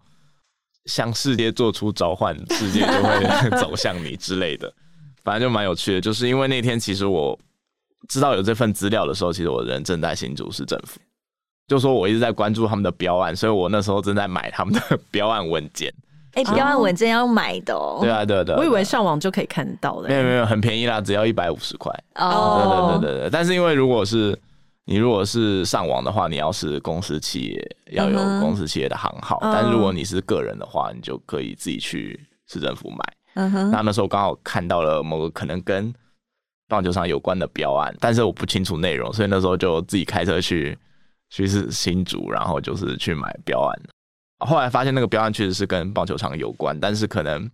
[0.84, 4.72] 向世界做出召唤，世界就会 走向你之类的，
[5.24, 6.00] 反正就蛮有趣的。
[6.00, 7.38] 就是因为那天其实我
[8.08, 11.00] 知道有这份资料的时候，其实我人正在新竹市政府。
[11.70, 15.88] 就说我一直在关注他们的标案，所以我那时候正在买他们的 标案文件。
[16.32, 18.00] 哎、欸，标案文件要买的哦。
[18.02, 18.56] 对啊，对对。
[18.56, 20.08] 我以为上网就可以看到的。
[20.08, 21.92] 没有没有，很便宜啦，只要一百五十块。
[22.16, 22.98] 哦。
[23.00, 23.30] 对对对对对。
[23.30, 24.36] 但是因为如果是
[24.84, 32.98] 你如果是上网的话，你要是公司企业要有公司企业的行号，嗯、但是如果你是个人的话，你就可以自己去市政府买。
[33.34, 33.70] 嗯哼。
[33.70, 35.94] 那那时候刚好看到了某个可能跟
[36.66, 40.76] 棒球场有关的标案，但是我不清楚内容，所以那时候就自己开车去。
[41.30, 43.80] 去是新竹，然后就是去买标案。
[44.40, 47.48] 后来发现那个标案确实是跟棒球场有关，但是可能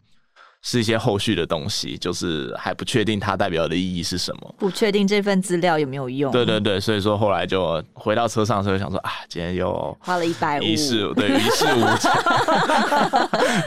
[0.63, 6.31] 是一些后续的东西，就是还不确定它代表的意义是什么，不确定这份资料有没有用。
[6.31, 12.13] 对对对，所以说后来就回到车上的时候想说啊，今天又花了一百五，一事对一事无成，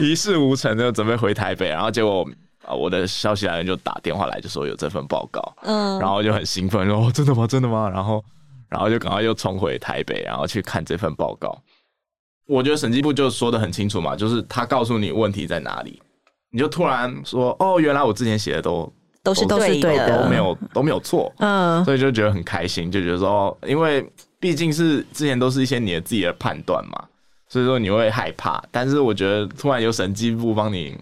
[0.00, 2.26] 一事无成就准备回台北，然后结果
[2.64, 7.46] 啊，我的消息来源就打电话来，就说有这份报告，嗯，然后就很兴奋说哦，真的吗？
[7.46, 7.88] 真的吗？
[7.88, 8.24] 然后。
[8.70, 11.60] 然后就赶快又冲回台北，然后去看这份报告。
[12.46, 16.00] 我觉得审计部就说的很清楚嘛，就是他告诉你问题在哪里，
[16.50, 27.04] 你就突然说哦，原来我之前写的都都是都是对的，都没有都没有错，嗯，所以就觉得很开心，就觉得说，因为毕竟是之前都是一些你的自己的判断嘛，
[27.48, 28.62] 所以说你会害怕。
[28.70, 30.96] 但是我觉得突然有审计部帮你。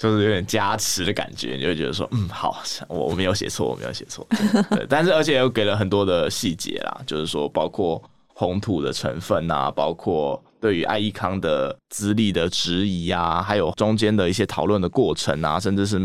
[0.00, 4.26] 就是有点加持的感觉，你就会觉得说，嗯，好，我我没有写错，我没有写错，
[4.70, 4.86] 对。
[4.88, 16.00] 但是而且又给了很多的细节啦，就是说包括红土的成分啊，包括对于爱益康的资历的质疑啊，还有中间的一些讨论的过程啊，甚至是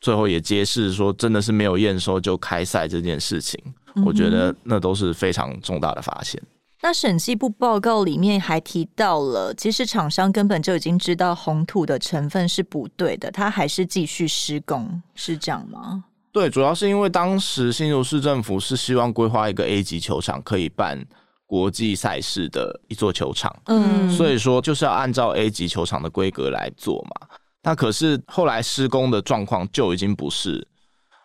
[0.00, 3.62] 最后也揭示说真的是没有验收就开赛这件事情，
[4.06, 6.42] 我觉得那都是非常重大的发现。
[6.82, 16.04] 那审计部报告里面还提到了，其实厂商根本就已经知道红土的成分是不对的，他还是继续施工，是这样吗？
[16.30, 21.02] 对，主要是因为当时新竹市政府是希望规划一个 A 级球场，可以办
[21.46, 27.28] 国际赛事的一座球场，嗯，所以说就是要按照 A 级球场的规格来做嘛。
[27.62, 30.68] 那可是后来施工的状况就已经不是。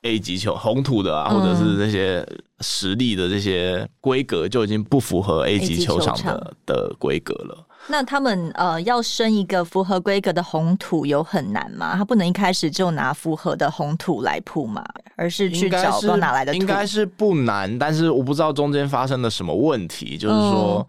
[0.03, 2.27] A 级球红土的啊，或者是这些
[2.61, 7.67] 实力的这些规格就已经不符合 A 级球场的的规格了。
[7.87, 11.95] 那他们呃要生一个符合规格的红土有很难吗？
[11.95, 14.83] 他不能一开始就拿符合的红土来铺嘛，
[15.15, 16.59] 而是去找到哪来的土？
[16.59, 20.87] 应该是不难，但是我不知道中间发生了什么问题，就是说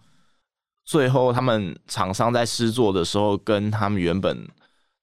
[0.84, 4.46] 最后他们厂商在试做的时候，跟他们原本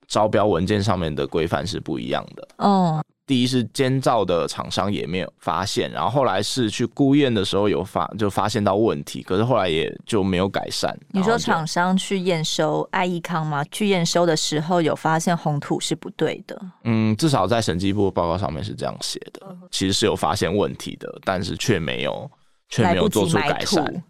[0.08, 2.48] 招标文件上面的规范是不一样的。
[2.58, 3.04] 哦。
[3.30, 10.98] 第一是监造的厂商也没有发现，然后后来是去估验的时候有发就发现到问题，可是后来也就没有改善。
[11.12, 13.64] 你说厂商去验收爱益康吗？
[13.66, 16.60] 去验收的时候有发现红土是不对的。
[16.86, 22.28] 嗯，至少在审计部报告上面是这样写的，其实是有发现问题的，但是却没有
[22.68, 24.04] 却没有做出改善。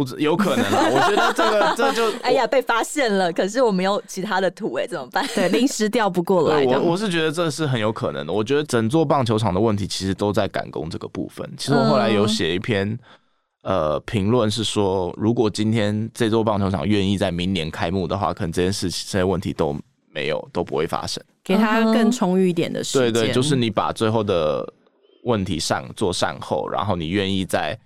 [0.00, 5.22] 不知 有可能啊， 我觉得这个这就 哎呀被发现了，可是我没有其他的土哎，怎么办？
[5.34, 6.64] 对，临时调不过来。
[6.64, 8.32] 我我是觉得这是很有可能的。
[8.32, 11.46] 我觉得整座棒球场的问题其实都在赶工这个部分。
[11.58, 12.88] 其实我后来有写一篇、
[13.64, 19.76] 嗯、呃评论，是说如果今天这座棒球场愿意在明年开幕的话，可能这件事情这些问题都
[20.10, 21.22] 没有都不会发生。
[21.44, 23.12] 给他更充裕一点的时间。
[23.12, 24.66] 对对，就是你把最后的
[25.24, 27.78] 问题善做善后，然后你愿意在。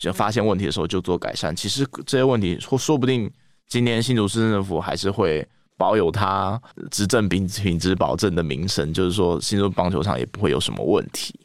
[0.00, 3.30] 就发现问题的时候就做改善，其实这些问题说说不定
[3.68, 6.60] 今年新竹市政府还是会保有它
[6.90, 11.38] 执政品品质保证的名声，就是说新竹棒球场也不会有什么问题。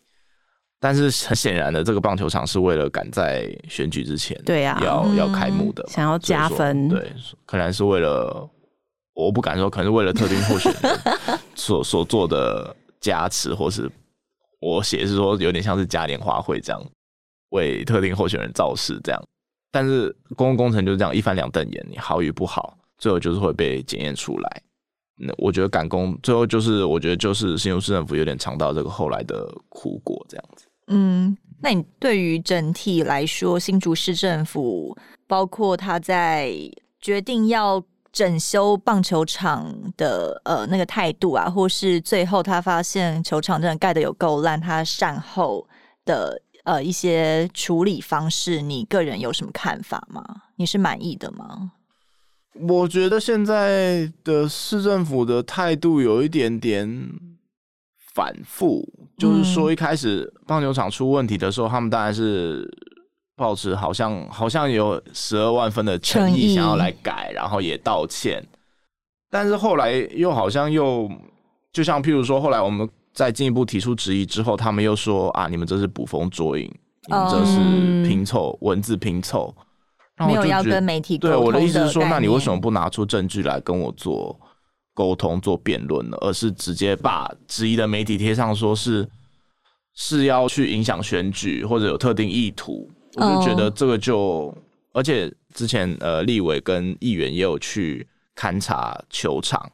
[0.80, 7.12] 但是很显然的，这个棒球场是为了赶在选举之前，对呀，要要开幕的，想要加分，对，
[7.46, 8.50] 可能是为了，
[9.14, 11.00] 我不敢说，可能是为了特定候选人
[11.56, 13.90] 所所做的加持，或是
[14.62, 16.82] 我写是说有点像是嘉年华会这样。
[17.56, 19.22] 为特定候选人造势，这样，
[19.72, 24.62] 但是公共工程就是这样一翻两瞪眼，你好与不好，最后就是会被检验出来。
[25.18, 30.66] 那我觉得赶工，最后就是我觉得就是新竹市政府有点尝到这个后来的苦果，这样子。
[30.88, 34.96] 嗯，那你对于整体来说，新竹市政府
[35.26, 36.52] 包括他在
[37.00, 37.82] 决定要
[38.12, 45.66] 整修棒球场的呃那个态度啊，或是最后他发现球场真的盖得有够烂，他善后
[46.04, 46.42] 的。
[46.66, 50.24] 呃，一些处理方式，你个人有什么看法吗？
[50.58, 51.72] 你是满意的吗？
[52.60, 57.10] 我觉得现在的市政府的态度有一点点
[58.14, 58.88] 反复，
[59.18, 62.66] 就是说一开始棒球场出问题的时候，他们当然是
[63.36, 68.42] 保持好像好像有十二万分的诚意想要来改，然后也道歉，
[69.30, 71.12] 但是后来又好像又
[71.74, 76.66] 就像譬如说，后来我们再进一步提出质疑之后，他们又说啊，你们这是捕风捉影，
[77.08, 79.56] 你们这是拼凑文字拼凑。
[80.18, 81.38] 没有要跟媒体沟通。
[81.38, 84.40] 对，我的意思是说，那你为什么不拿出证据来跟我做
[84.94, 86.18] 沟通、做辩论呢？
[86.22, 89.06] 而是直接把质疑的媒体贴上，说是
[89.94, 94.58] 是要去影响选举或者有特定意图，我就觉得这个就，哦、
[94.94, 98.08] 而且之前呃，立委跟议员也有去
[98.38, 99.70] 勘察球场，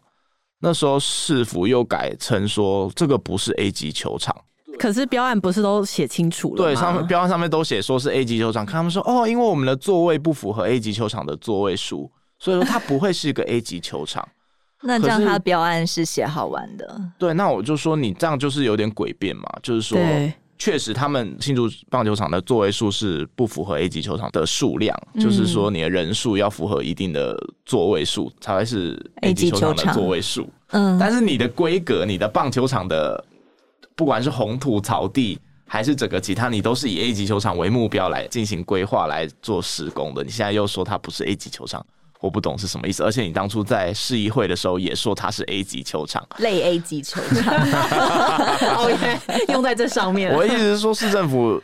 [0.61, 4.35] 那时候市府又改成说这个不是 A 级球场。
[4.79, 6.69] 可是标案不是都写清楚了吗？
[6.69, 12.09] 对，上面标案上面都写说是 A 级球场，看他们说哦，因为我们的座位不符合 A 级球场的座位数，
[12.39, 14.27] 所以说它不会是一个 A 级球场。
[14.83, 16.99] 那这样他标案是写好玩的？
[17.19, 19.99] 对，那我就说你这样就是有点诡辩嘛，就是说
[20.61, 27.35] 确实他们新竹棒球场的座位数是不符合 A 级球场的数量，嗯，就是说你的人数要符合一定的
[27.65, 30.47] 座位数才会是 A 级球场的座位数。
[30.67, 33.25] 嗯，但是你的规格，你的棒球场的。
[33.93, 35.37] 不管是红土草地，
[35.67, 40.23] 还是整个其他，你都是以 A 级球场为目标来进行规划来做施工的。
[40.23, 41.85] 你现在又说它不是 A 级球场，
[42.21, 43.03] 我不懂是什么意思。
[43.03, 47.53] 而且你当初在市议会的时候也说它是 A 级球场，类 A 级球场，
[48.79, 49.19] OK，
[49.49, 50.33] 用在这上面。
[50.33, 51.61] 我的意思是说，市政府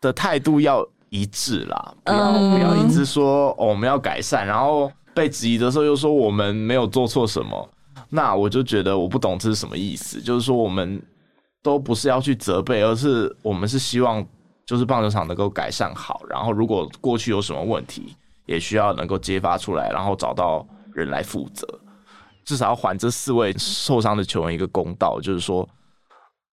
[0.00, 7.68] 的态度要一致啦，不要、嗯、不要一直说、哦、我们要改善，然后被质疑的时候又说我们没有做错什么。
[8.10, 11.00] 那我就觉得我不懂这是什么意思，就是说我们。
[11.64, 14.26] 都不是要去责备，而是我们是希望
[14.66, 18.16] 就是棒球场能够改善好，然后如果过去有什么问题，
[18.52, 21.66] 也需要能够揭发出来，然后找到人来负责，
[22.44, 25.66] 至少要还这四位受伤的球员一个公道，就是说。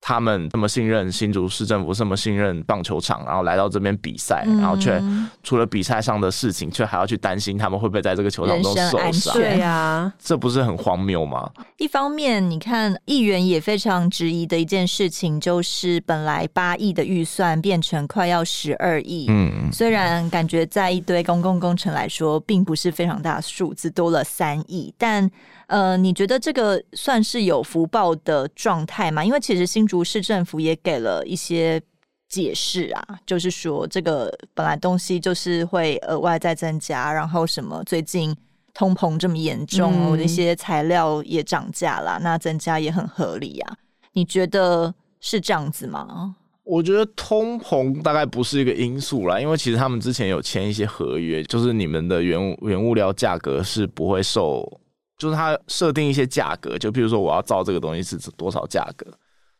[0.01, 5.03] 他们这么信任新竹市政府，这么信任棒球场，然后来到这边比赛，嗯、然后却
[5.43, 9.35] 除了比赛上的事情，却还要去担心他们会不会在这个球场中受伤。
[9.35, 11.51] 对呀、啊，这不是很荒谬吗？
[11.77, 19.27] 一方面，你看议员也非常质疑的一件事情，就是本来八亿的预算变成快要十二亿。
[19.29, 25.31] 嗯，虽然感觉在一堆公共工程来说，并不是非常大的数字，多了三亿，但。
[25.69, 29.23] 呃，你觉得这个算是有福报的状态吗？
[29.23, 31.79] 因为其实新竹市政府也给了一些
[32.27, 38.35] 解释啊，就是说这个本来东西就是会额外再增加，然后什么最近
[38.73, 43.77] 通膨这么严重，那、嗯、些材料也涨价啦，那增加也很合理啊。
[44.15, 46.35] 你觉得是这样子吗？
[46.65, 54.81] 我觉得通膨大概不是一个因素啦，因为其实他们之前有签一些合约，就是你们的原物原物料价格是不会受。
[55.19, 59.07] 就是他设定一些价格，就比如说我要造这个东西是多少价格，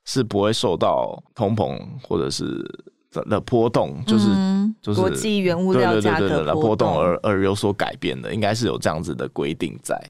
[0.05, 2.65] 是不会受到通膨或者是
[3.11, 10.01] 的波动，就是、嗯、就是国际原物料价格的波动而而有所改变的，应该是有这样子的规定在。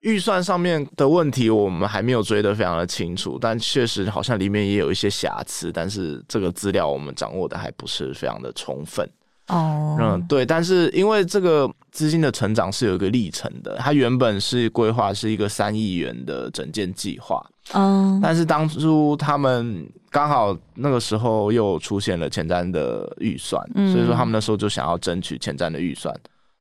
[0.00, 9.08] 预算上面的问题我们还没有追得非常的清楚，但确实好像里面也有一些瑕疵，但是这个资料我们掌握的还不是非常的充分。
[9.50, 26.14] 哦，嗯，对，但是因为这个资金的成长是有一个历程的，它原本是规划是一个三亿元的整建计划，嗯，但是当初他们刚好那个时候又出现了前瞻的预算，嗯，所以说他们那时候就想要争取前瞻的预算，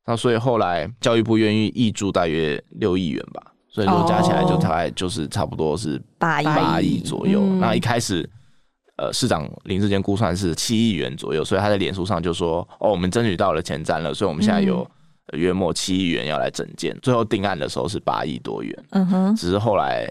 [0.06, 6.46] 那所以后来教育部愿意挹注大约六亿元吧，所以说加起来就大概就是差不多是八亿。
[6.46, 8.28] 八亿左右，那一开始。
[9.00, 14.86] 呃，市长林志坚估算是七亿元左右，所以他在脸书上就说：“哦，我们争取到了前瞻了，所以我们现在有
[15.32, 16.94] 约莫七亿元要来整建。
[16.94, 20.06] 嗯”最后定案的时候是八亿多元，嗯哼，只是后来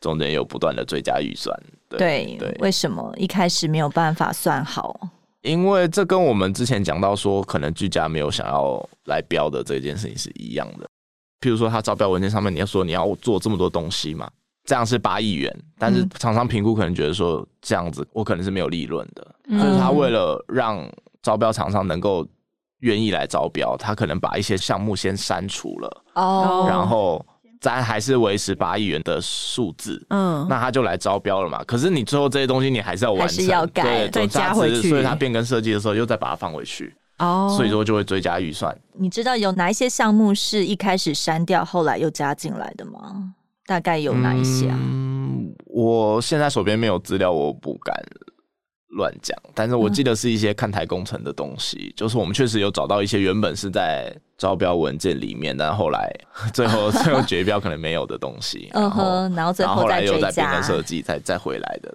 [0.00, 1.54] 中间有不断的追加预算。
[1.90, 4.98] 对对，对，为什么一开始没有办法算好？
[5.42, 10.88] 因为这跟我们之前讲到说，可能居家没有想要来标的这件事情是一样的。
[11.42, 14.30] 譬如说，他招标文件上面你要说你要做这么多东西嘛。
[14.64, 20.90] 这样是八亿元，但是厂商评估可能觉得说这样子我可能是没有利润的，嗯，所以他为了让
[21.22, 22.26] 招标厂商能够
[22.80, 27.24] 愿意来招标，他可能把一些项目先删除了，哦，然后
[27.60, 31.62] 咱还是维持八亿元的数字，嗯，那他就来招标了嘛。
[31.64, 38.74] 可是你最后这些东西你还是要完成，要改，对，再加回去，所以他变更设计的时候又再把它放回去，哦，所以说就会追加预算。
[38.94, 43.34] 你知道有哪一些项目是一开始删掉，后来又加进来的吗？
[43.66, 44.78] 大概有哪一些啊？
[44.80, 47.94] 嗯，我现在手边没有资料，我不敢
[48.96, 56.12] 乱讲，但是我记得是一些看台工程的东西，嗯、就是我们确实有找到一些原本是在招标文件里面，但后来
[56.54, 61.92] 最后最后决标可能没有的东西，嗯哼，然后最后，后来又在变更设计再再回来的，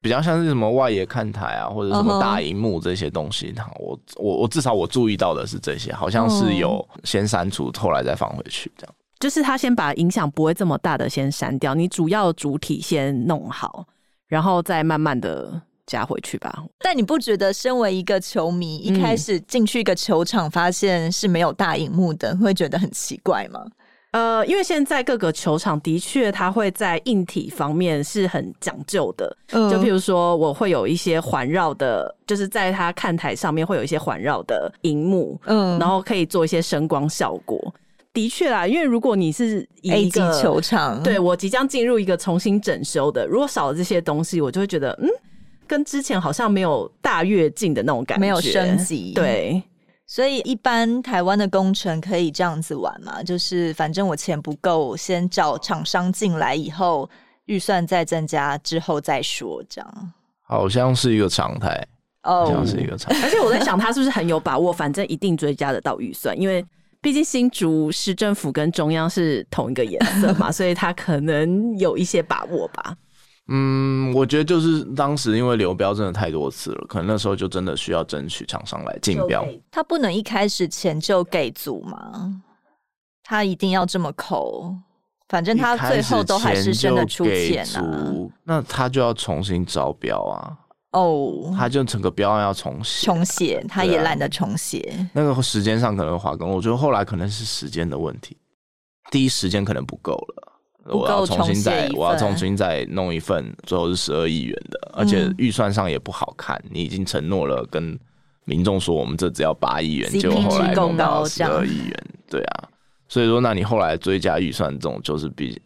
[0.00, 13.86] 比较像是什么外野看台啊，或者什么大荧幕这些东西，我我我至少我注意到的是这些，好像是有先删除，后来再放回去这样，就是他先把影响不会这么大的先删掉，你主要主体先弄好，
[14.26, 15.62] 然后再慢慢的。
[15.88, 16.62] 加回去吧。
[16.80, 23.64] 但你不觉得，身为一个球迷，一开始进去一个球场，发现是没有大荧幕的，会觉得很奇怪吗？
[24.10, 29.34] 呃，因为现在各个球场的确，它会在硬体方面是很讲究的。
[29.52, 37.74] 嗯，就譬如说，我会有一些环绕的，就是在它看台上面会有一些环绕的荧幕，嗯，然后可以做一些声光效果。
[38.18, 45.08] 的确啦，因为如果你是一个球场，对，我即将进入一个重新整修的，如果少了这些东西，我就会觉得，嗯。
[45.68, 49.12] 跟之前好像没有大跃进的那种感觉，没有升级。
[49.14, 49.62] 对，
[50.06, 53.22] 所以一般台湾的工程可以这样子玩嘛？
[53.22, 57.08] 就是反正我钱不够，先找厂商进来，以后
[57.44, 60.12] 预算再增加之后再说，这样。
[60.40, 61.86] 好像是一个常态
[62.22, 63.20] 哦，好像是一个常态。
[63.24, 64.72] 而且我在想，他是不是很有把握？
[64.72, 66.64] 反正一定追加得到预算，因为
[67.00, 72.96] 毕竟新竹市政府跟中央是同一个颜色嘛， 所以他可能有一些把握吧。
[73.50, 79.46] 嗯，我觉得就是当时因为流标真的太多次了，可能那时候就真的需要争取厂商来竞标。
[79.70, 82.42] 他不能一开始钱就给足吗？
[83.22, 84.74] 他一定要这么抠？
[85.28, 88.12] 反正他最后都还是真的出钱啊。
[88.44, 90.56] 那他就要重新招标啊。
[90.92, 94.78] 哦，他就整个标案要重写，重写，他也懒得重写。
[94.98, 98.36] 啊、那个时间上可能会花工，我觉得后来可能是时间的问题，
[99.10, 100.44] 第一时间可能不够了。
[100.90, 106.56] 我要重新再，我要重新再弄一份，最后是十二亿元的，而且预算上也不好看。
[106.64, 107.98] 嗯、你已经承诺了，跟
[108.46, 112.68] 民众说我们这只要八亿元，就后来弄到十二亿元，对啊。
[113.06, 115.60] 所以说，那你后来追加预算这种，就是比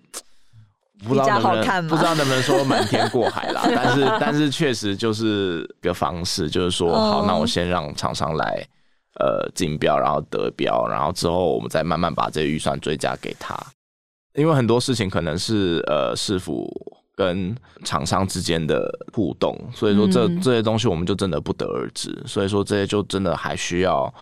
[1.06, 3.62] 不知道能不能不知道能不能说瞒天过海啦。
[3.74, 8.66] 但是，但是确实就是一个方式，就是说，好，那我先让厂商来
[9.20, 13.58] 呃竞标，然后得标，然后之后我们再慢慢把这个预算追加给他。
[14.34, 16.66] 因为很多事情可能是呃市府
[17.14, 22.16] 跟厂商之间的互动，所以说这这些东西我们就真的不得而知。
[22.26, 24.12] 所以说这些就真的还需要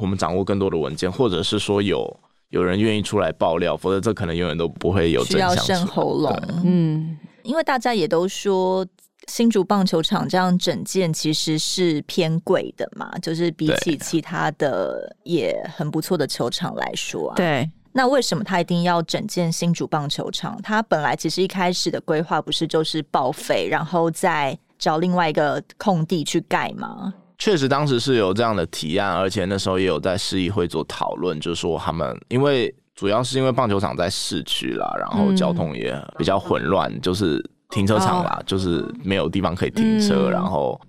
[0.00, 2.18] 我们掌握更多的文件，或者是说有
[2.50, 5.50] 有人愿意出来爆料，否则这可能永远都不会有真相。
[5.52, 8.86] 需要生喉咙，嗯，因为大家也都说
[9.26, 17.68] 新竹棒球场这样整件其实是偏贵的嘛，就是比起其他的也很不错的球场来说啊，对。
[17.92, 20.60] 那为什么他一定要整建新竹棒球场？
[20.62, 27.14] 他本来其实一开始的规划不是就是报废，然后再找另外一个空地去盖吗？
[27.38, 40.80] 确实，当时是有这样的提案，而且那时候也有在市议会做讨论，就是说他们因为主要是因为棒球场在市区啦，然后交通也比较混乱，嗯、就是停车场啦，哦、就是没有地方可以停车，嗯、然后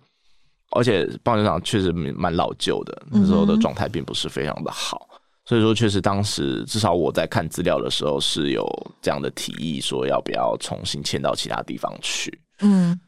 [0.72, 5.08] 而且棒球场确实蛮老旧的，那时候的状态并不是非常的好。
[5.46, 8.66] 所以说，确实当时至少我在看资料的时候是有
[9.02, 12.38] 这样的提议，说要不要重新迁到其他地方去。
[12.60, 13.00] 嗯，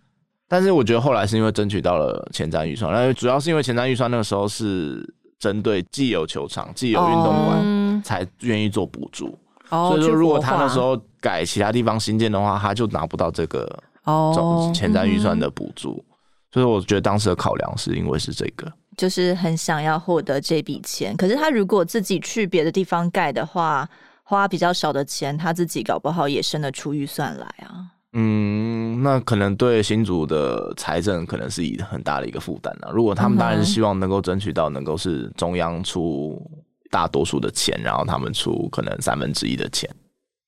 [0.50, 9.38] 但是我觉得后来是因为争取到了前瞻预算，那主要是因为前瞻预算那个时候是针对既有球场、既有运动馆才愿意做补助。
[9.70, 13.72] 哦，所以说如果他那时候改其他地方新建的话，他就拿不到这个
[14.06, 16.04] 哦前瞻预算的补助。
[16.52, 18.68] 所以我觉得当时的考量是因为是这个。
[18.97, 23.88] 就是很想要获得这笔钱，可是他如果自己去别的地方盖的话，
[24.24, 27.86] 花比较少的钱，他自己搞不好也生得出预算来啊。
[28.14, 32.89] 嗯，那可能对新竹的财政可能是一很大的一个负担啊。
[32.91, 36.41] 如果他们当然是希望能够争取到能够是中央出
[36.89, 39.89] 大多数的钱，然后他们出可能三分之一的钱，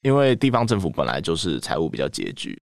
[0.02, 2.60] 因为地方政府本来就是财务比较拮据，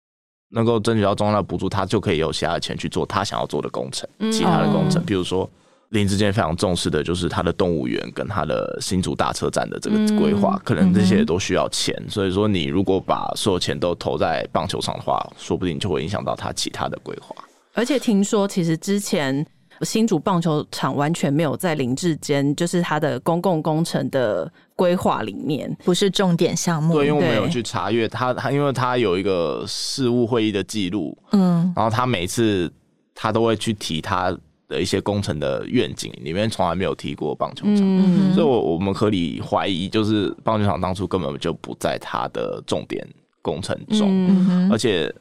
[0.50, 5.50] 能够争取到中央的补助，他就可以有其他的钱去做他想要做的工程，其他的工程，比如说。
[5.90, 11.96] 林志坚非常重视的就是他的动物园跟他的新竹大车站的这个规划，嗯、可能这些都需要钱。
[12.00, 17.36] 嗯、所以说，你如果把所有钱都投在棒球场的话，说不定就会影响到他其他的规划。
[17.74, 19.44] 而且听说，其实之前
[19.82, 26.94] 新竹棒球场完全没有在林志坚，就是他的公共工程的规划里面，不是重点项目。
[26.94, 32.72] 对，因为我没有去查阅他，他因为他有一个事务会议的记录，嗯，然后他每次
[33.16, 34.38] 他都会去提他。
[34.70, 43.06] 的一些工程的愿景里面从来没有提过棒球场，嗯、所以我我们可以怀疑，就是棒球场当初根本就不在他的重点
[43.42, 45.14] 工程中，嗯、而且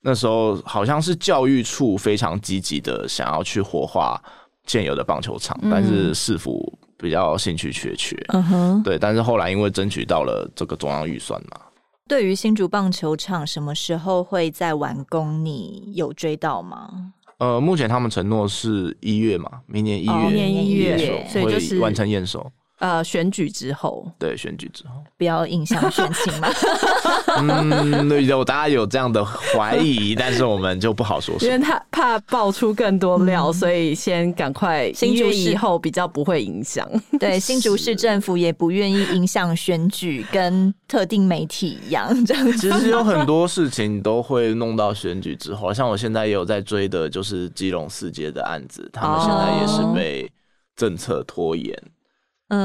[0.00, 4.20] 那时候好像是教育处非常积极的想要去活化
[4.66, 8.16] 现有的棒球场，嗯、但是市府比较兴趣缺缺。
[8.28, 11.60] 嗯哼，对，但是后来因为争取到了这个中央预算嘛。
[12.08, 17.12] 对于新竹棒球场什么时候会再完工，你有追到吗？
[17.42, 22.40] 呃，目前他们承诺是一月嘛，明年一月，明年一月，所以就是完成验收。
[22.82, 26.48] 呃，选举之后，对，选举之后，不要影响选情嘛。
[27.38, 34.92] 嗯，有大家有这样的怀疑，但是我们就不好说因为他怕爆出更多料，嗯、所以先赶快。
[34.92, 36.84] 新竹以后比较不会影响。
[37.20, 42.50] 对，新竹市政府也不愿意影响选举，跟特定媒体一样这样。
[42.58, 50.28] 其实有很多事情都会弄到选举之后，像我现在也有在追的，就是基隆四街的案子，他们现在也是被
[50.74, 51.80] 政策拖延。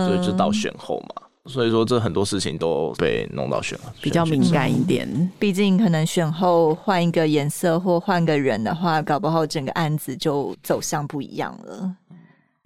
[0.08, 5.08] 所以就到选后嘛，嗯、所以说这很多事情都被弄到选了，比较敏感一点。
[5.40, 11.96] 毕竟可能选后换一个颜色或换个人的话，搞不好整个案子就走向不一样了。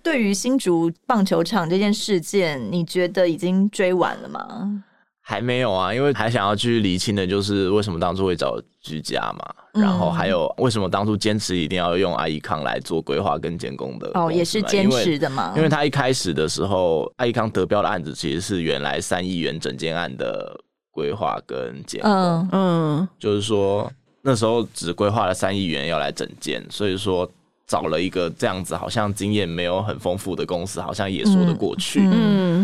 [0.04, 4.84] 对于新竹棒球场这件事件，你觉得已经追完了吗？
[5.32, 15.54] 还没有啊，因为还想要去厘清的就是为什么当初会找居家嘛，嗯、然后还有为什么当初坚持一定要用阿依康来做规划跟监工的哦，也是坚持的嘛。
[15.56, 20.54] 因为他一开始的时候，阿依康得标的案子其实是原来三亿元整间案的
[20.92, 23.90] 规划跟监工，嗯嗯，就是说
[24.22, 27.26] 那时候只规划了三亿元要来整间，所以说。
[27.72, 32.02] 找了一个这样子，好像经验没有很丰富的公司，好像也说得过去。
[32.02, 32.12] 嗯，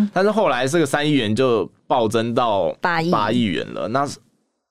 [0.04, 3.88] 嗯，但是后来这个三亿元就暴增到八亿八亿元了。
[3.88, 4.06] 那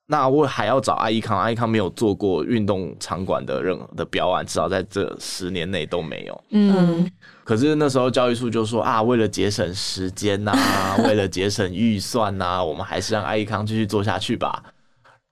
[0.05, 6.43] 那我还要找爱益康，爱益康没有做过运动场馆的任何的标案，至少在这十年内都没有。
[6.51, 7.11] 嗯，
[7.43, 14.63] 可是那时候教育处就说啊，为了节省时间呐、啊， 为了节省预算呐、啊，我们还是让爱益康继续做下去吧。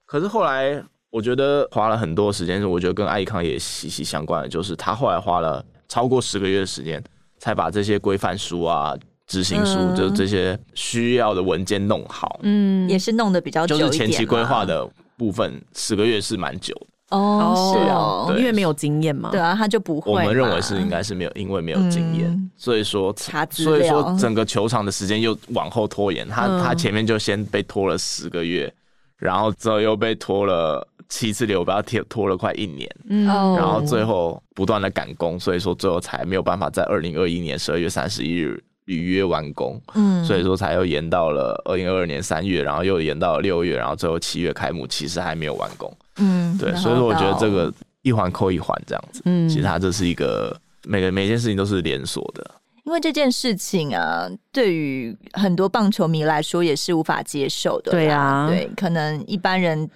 [0.04, 0.82] 可是后来。
[1.16, 7.02] 我觉得花了很多时间，我觉得跟爱康也息息相关的，就是他后来花了超过十个月的时间，
[7.38, 8.94] 才把这些规范书啊、
[9.26, 12.38] 执行书，嗯、就这些需要的文件弄好。
[12.42, 14.86] 嗯，也是弄得比较久，就是前期规划的
[15.16, 17.16] 部分，十个月是蛮久的。
[17.16, 19.30] 哦，是哦，因为没有经验嘛。
[19.30, 20.12] 对啊，他就不会。
[20.12, 26.28] 我们认为是应该是没有，因为没有经验，嗯、所以说查资料，所以说整个球场的时间又往后拖延。
[26.28, 28.70] 他、嗯、他前面就先被拖了十个月，
[29.16, 30.86] 然后之后又被拖了。
[31.08, 52.50] 七次流，把它拖拖了快一年，嗯，然后最后不断的赶工，所以说最后才没有办法在二零二一年十二月三十一日履约完工，嗯，所以说才又延到了二零二二年三月，然后又延到了六月，然后最后七月开幕，其实还没有完工，嗯，对，所以说我觉得这个一环扣一环这样子，嗯，其实它这是一个每个每件事情都是连锁的，
[52.86, 59.88] 因为这件事情啊，对于很多棒球迷来说也是无法接受的，对啊，对，可能一般人。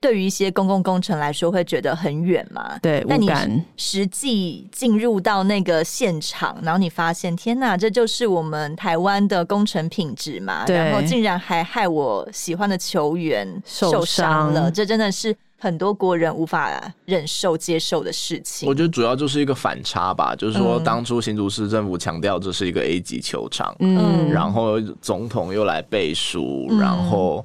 [0.00, 2.78] 对于一些公共工程来说，会觉得很远嘛？
[2.80, 3.28] 对，那你
[3.76, 10.64] 实际进入到那个现场，然后你发现，天哪，这就是我们台湾的工程品质嘛？
[10.68, 16.70] 然后竟然还害我喜欢的球员受伤了，伤这真的是很多国人无法
[17.04, 18.68] 忍受接受的事情。
[18.68, 27.44] 我觉得主要就是一个反差吧，就是说当初新竹市政府强调这是一个 A 级球场，嗯，然后总统又来背书，嗯、然后。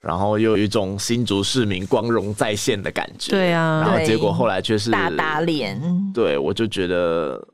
[0.00, 5.76] 然后又有一种新竹市民光荣再现的感觉，对啊，然后结果后来却是大打脸，
[6.14, 7.44] 对，我就觉得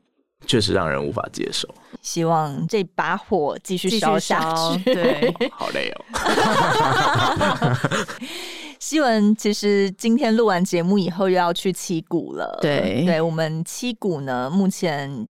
[0.45, 1.67] 确实让人无法接受。
[2.03, 6.05] 希望这把火继续烧下去，对， 好累哦。
[8.85, 15.25] 希文，其实今天录完节目以后又要去七股了，对，对我们七股呢，目前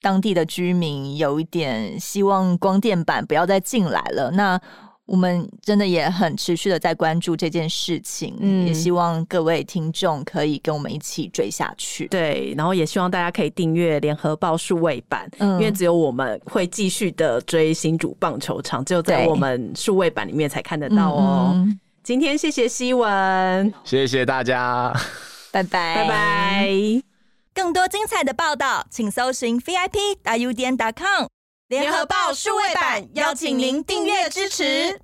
[0.00, 4.60] 当地的居民有一点希望光电板不要再进来了，那。
[5.04, 12.06] 我们真的也很持续的在关注这件事情，嗯，也希望各位听众可以跟我们一起追下去。
[12.06, 21.50] 对，然后也希望大家可以订阅联合报数位版，嗯，因为只有我们会继续的追新主棒球场，只有在我们数位版里面才看得到哦。
[21.52, 24.92] 嗯、今天谢谢希文，谢谢大家，
[25.52, 26.68] 拜拜拜拜。
[27.54, 31.28] 更多精彩的报道，请搜寻 VIP 大 U 点 com。
[31.68, 35.00] 联合报数位版，邀请您订阅支持。